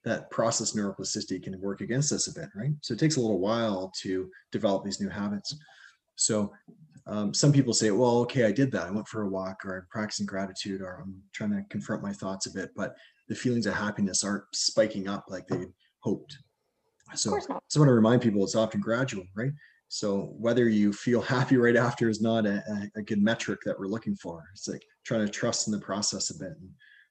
[0.04, 2.72] that process neuroplasticity can work against us a bit, right?
[2.82, 5.56] So it takes a little while to develop these new habits.
[6.16, 6.52] So
[7.06, 8.86] um, some people say, well, okay, I did that.
[8.86, 12.12] I went for a walk or I'm practicing gratitude or I'm trying to confront my
[12.12, 12.94] thoughts a bit, but
[13.28, 15.66] the feelings of happiness aren't spiking up like they
[16.00, 16.36] hoped.
[17.14, 19.52] Of So course not I just want to remind people it's often gradual, right?
[19.88, 23.78] So whether you feel happy right after is not a, a, a good metric that
[23.78, 24.44] we're looking for.
[24.52, 26.70] It's like trying to trust in the process a bit and,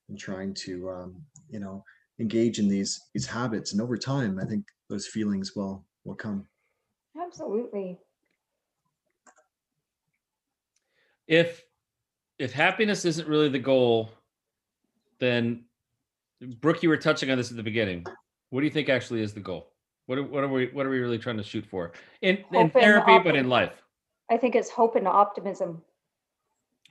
[0.09, 1.83] and trying to, um, you know,
[2.19, 3.73] engage in these these habits.
[3.73, 6.45] And over time, I think those feelings will will come.
[7.19, 7.99] absolutely
[11.27, 11.63] if
[12.39, 14.11] if happiness isn't really the goal,
[15.19, 15.65] then
[16.59, 18.05] Brooke, you were touching on this at the beginning.
[18.49, 19.72] What do you think actually is the goal?
[20.05, 22.69] What are, what are we what are we really trying to shoot for in in
[22.69, 23.73] Hope therapy, but in life?
[24.29, 25.81] i think it's hope and optimism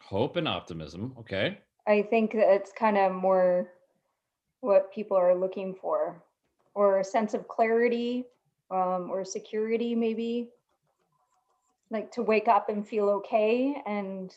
[0.01, 1.15] Hope and optimism.
[1.21, 1.59] Okay.
[1.87, 3.73] I think that it's kind of more
[4.61, 6.23] what people are looking for,
[6.75, 8.27] or a sense of clarity,
[8.71, 10.51] um, or security, maybe.
[11.91, 14.35] like to wake up and feel okay and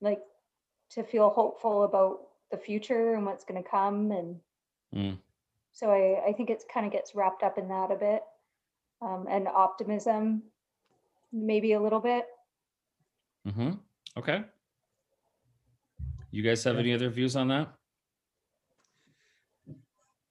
[0.00, 0.20] like
[0.90, 2.20] to feel hopeful about
[2.50, 4.36] the future and what's going to come and
[4.94, 5.18] Mm.
[5.78, 8.22] So I, I think it kind of gets wrapped up in that a bit
[9.00, 10.42] um, and optimism
[11.32, 12.24] maybe a little bit
[13.46, 13.70] Mm-hmm.
[14.18, 14.44] Okay.
[16.30, 16.80] You guys have Yeah.
[16.80, 17.68] any other views on that?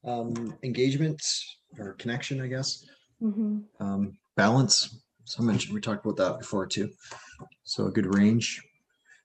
[0.04, 1.20] Um, engagement
[1.80, 2.86] or connection, I guess.
[3.22, 3.64] Mhm.
[3.80, 5.02] Um, balance.
[5.24, 6.91] So I mentioned, we talked about that before too.
[7.64, 8.62] So a good range.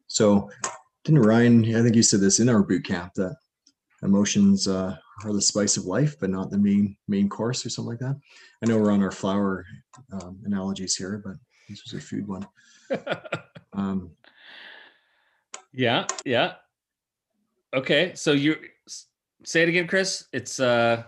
[0.07, 0.49] So
[1.05, 3.37] didn't Ryan, I think you said this in our boot camp that
[4.03, 7.91] emotions uh, are the spice of life, but not the main main course or something
[7.91, 8.17] like that.
[8.63, 9.67] I know we're on our flower
[10.13, 11.35] um, analogies here, but
[11.69, 12.47] this was a food one.
[13.75, 14.11] Um,
[15.73, 16.55] yeah, yeah.
[17.73, 18.57] Okay, so you
[19.45, 20.27] say it again, Chris.
[20.33, 21.05] It's uh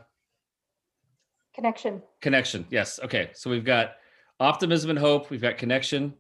[1.55, 2.67] connection connection.
[2.71, 2.99] Yes.
[3.05, 3.31] Okay.
[3.35, 3.97] So we've got
[4.41, 5.31] optimism and hope.
[5.31, 6.15] We've got connection.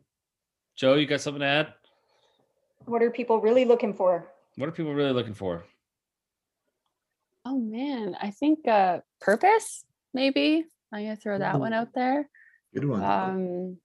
[0.76, 1.74] Joe, you got something to add?
[2.86, 4.26] what are people really looking for
[4.56, 5.64] What are people really looking for?
[7.44, 10.64] Oh man, I think uh purpose, maybe.
[10.92, 12.28] I'm gonna throw that one out there.
[12.74, 13.02] good one.
[13.02, 13.78] Um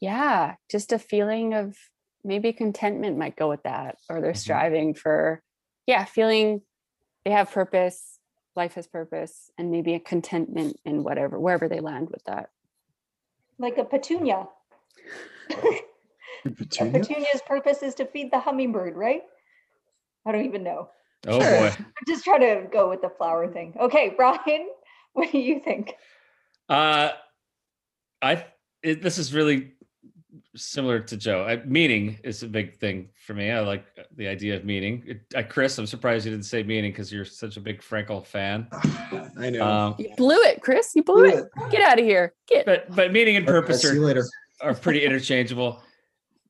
[0.00, 1.76] yeah, just a feeling of
[2.24, 4.36] maybe contentment might go with that, or they're Mhm.
[4.36, 5.42] striving for,
[5.86, 6.62] yeah, feeling
[7.24, 8.18] they have purpose,
[8.54, 12.50] life has purpose, and maybe a contentment in whatever, wherever they land with that.
[13.58, 14.46] like a petunia
[15.50, 15.54] a
[16.56, 16.92] Petunia?
[17.00, 19.22] petunia's purpose is to feed the hummingbird right
[20.26, 20.90] i don't even know
[21.26, 21.50] Oh Sure.
[21.58, 21.74] boy.
[21.78, 24.68] i'm just trying to go with the flower thing okay brian
[25.14, 25.94] what do you think
[26.68, 27.10] Uh,
[28.22, 28.46] I
[28.82, 29.72] it, this is really
[30.54, 31.44] similar to Joe.
[31.44, 33.50] I, meaning is a big thing for me.
[33.50, 33.84] I like
[34.16, 35.02] the idea of meaning.
[35.06, 38.24] It, uh, Chris, I'm surprised you didn't say meaning because you're such a big Frankl
[38.24, 38.68] fan.
[39.38, 39.62] I know.
[39.66, 40.92] Um, You blew it, Chris.
[40.94, 41.44] You blew it.
[41.70, 42.32] Get out of here.
[42.48, 44.24] Get but but meaning and purpose see are,
[44.62, 45.82] are pretty interchangeable.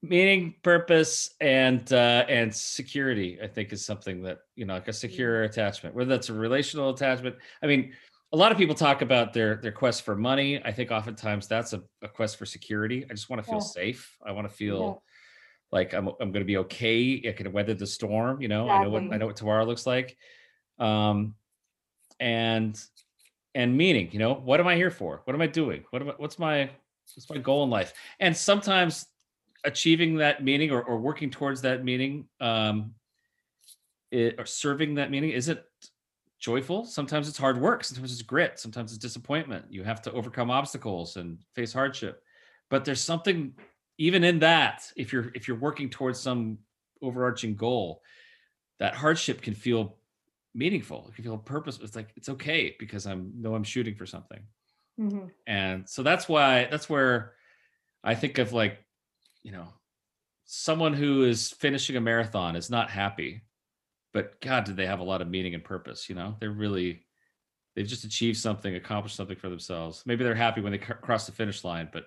[0.09, 4.93] Meaning, purpose, and uh, and security, I think, is something that you know, like a
[4.93, 7.37] secure attachment, whether that's a relational attachment.
[7.63, 7.93] I mean,
[8.33, 10.63] a lot of people talk about their their quest for money.
[10.65, 13.05] I think oftentimes that's a, a quest for security.
[13.09, 13.67] I just want to feel Yeah.
[13.67, 14.17] safe.
[14.25, 15.03] I want to feel
[15.73, 17.23] like I'm I'm going to be okay.
[17.29, 18.41] I can weather the storm.
[18.43, 20.17] You know, I know what I know what tomorrow looks like.
[20.79, 21.35] Um,
[22.21, 22.79] and
[23.55, 24.11] and meaning.
[24.13, 25.23] You know, what am I here for?
[25.25, 25.85] What am I doing?
[25.91, 26.71] What am I, what's my
[27.15, 27.93] what's my goal in life?
[28.21, 29.07] And sometimes
[29.67, 32.95] achieving that meaning or, or working towards that meaning um,
[34.11, 35.61] it, or serving that meaning isn't
[36.39, 36.85] joyful.
[36.85, 37.85] Sometimes it's hard work.
[37.85, 38.59] Sometimes it's grit.
[38.59, 39.67] Sometimes it's disappointment.
[39.69, 42.23] You have to overcome obstacles and face hardship.
[42.71, 43.53] But there's something
[43.99, 46.59] even in that if you're if you're working towards some
[47.03, 48.03] overarching goal,
[48.79, 49.99] that hardship can feel
[50.55, 51.07] meaningful.
[51.09, 51.79] It can feel purpose.
[51.83, 54.41] It's like it's okay because I'm know I'm shooting for something
[54.99, 55.31] Mhm.
[55.47, 57.35] and so that's why that's where
[58.03, 58.83] i think of like
[59.47, 59.69] you know
[60.45, 63.43] someone who is finishing a marathon is not happy
[64.13, 66.37] but god did they have a lot of meaning and purpose you know?
[66.41, 67.07] They're really
[67.77, 70.03] they've just achieved something accomplished something for themselves.
[70.07, 72.07] Maybe they're happy when they cr- cross the finish line but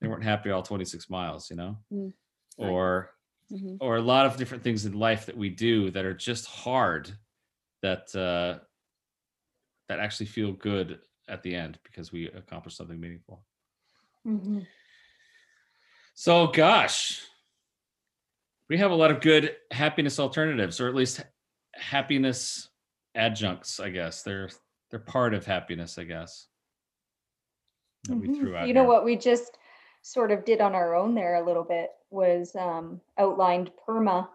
[0.00, 1.78] they weren't happy all 26 miles you know?
[1.90, 2.12] Mm,
[2.58, 3.14] or
[3.50, 3.78] Mhm.
[3.80, 7.10] or a lot of different things in life that we do that are just hard
[7.80, 8.58] that uh
[9.88, 13.46] that actually feel good at the end because we accomplished something meaningful.
[14.26, 14.66] Mhm.
[16.20, 17.22] So gosh
[18.68, 21.24] we have a lot of good happiness alternatives or at least
[21.76, 22.70] happiness
[23.14, 24.50] adjuncts i guess they're
[24.90, 26.48] they're part of happiness i guess
[28.08, 28.36] that we Mhm.
[28.36, 28.88] threw out You know here.
[28.88, 29.58] what we just
[30.02, 34.28] sort of did on our own there a little bit was um, outlined PERMA.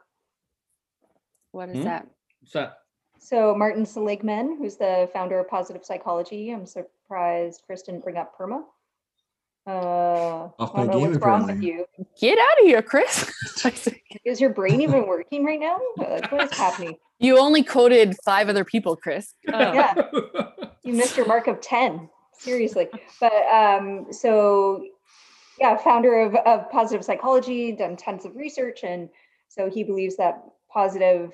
[1.51, 1.83] What is Hmm?
[1.83, 2.07] that?
[2.39, 2.77] What's that
[3.19, 8.37] So Martin Seligman, who's the founder of Positive Psychology, I'm surprised Chris didn't bring up
[8.37, 8.63] PERMA.
[9.65, 11.85] Uh, Off my game, what's wrong with you.
[12.19, 13.31] Get out of here, Chris.
[14.25, 15.79] Is your brain even working right now?
[15.97, 16.97] Like, what is happening?
[17.19, 19.33] you only quoted five other people, Chris.
[19.51, 19.73] Oh.
[19.73, 19.93] Yeah.
[20.83, 22.09] You missed your mark of 10.
[22.37, 22.89] Seriously.
[23.21, 24.83] But um, so
[25.59, 28.83] yeah, founder of, of positive psychology, done tons of research.
[28.83, 29.09] And
[29.47, 31.31] so he believes that positive,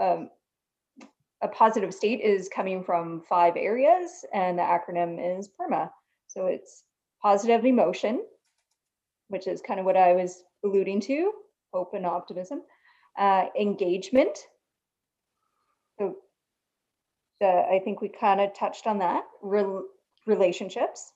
[0.00, 0.30] um,
[1.42, 5.90] a positive state is coming from five areas, and the acronym is PERMA.
[6.26, 6.84] So it's
[7.26, 8.24] positive emotion,
[9.26, 11.32] which is kind of what I was alluding to,
[11.72, 12.62] hope and optimism,
[13.18, 14.38] uh, engagement.
[15.98, 16.18] So
[17.40, 19.24] the, I think we kind of touched on that.
[19.42, 19.88] Rel-
[20.24, 21.12] relationships,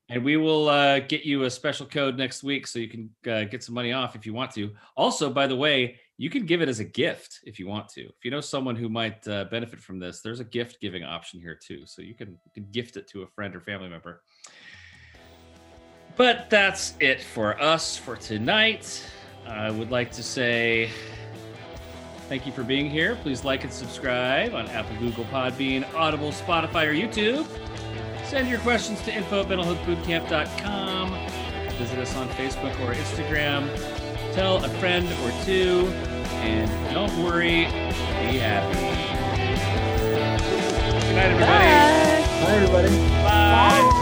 [0.09, 3.43] And we will uh, get you a special code next week so you can uh,
[3.43, 4.71] get some money off if you want to.
[4.97, 8.01] Also, by the way, you can give it as a gift if you want to.
[8.01, 11.39] If you know someone who might uh, benefit from this, there's a gift giving option
[11.39, 11.85] here too.
[11.85, 14.21] So you can, you can gift it to a friend or family member.
[16.15, 19.05] But that's it for us for tonight.
[19.47, 20.89] I would like to say
[22.29, 23.15] Thank you for being here.
[23.23, 27.47] Please like and subscribe on Apple, Google, Podbean, Audible, Spotify, or YouTube.
[28.29, 31.09] Send your questions to info at mentalhealthbootcamp.com.
[31.79, 33.67] Visit us on Facebook or Instagram.
[34.35, 35.87] Tell a friend or two.
[36.43, 38.77] And don't worry, be happy.
[41.07, 41.49] Good night, everybody.
[42.45, 42.89] Bye, Bye everybody.
[43.23, 43.89] Bye.
[43.91, 43.98] Bye.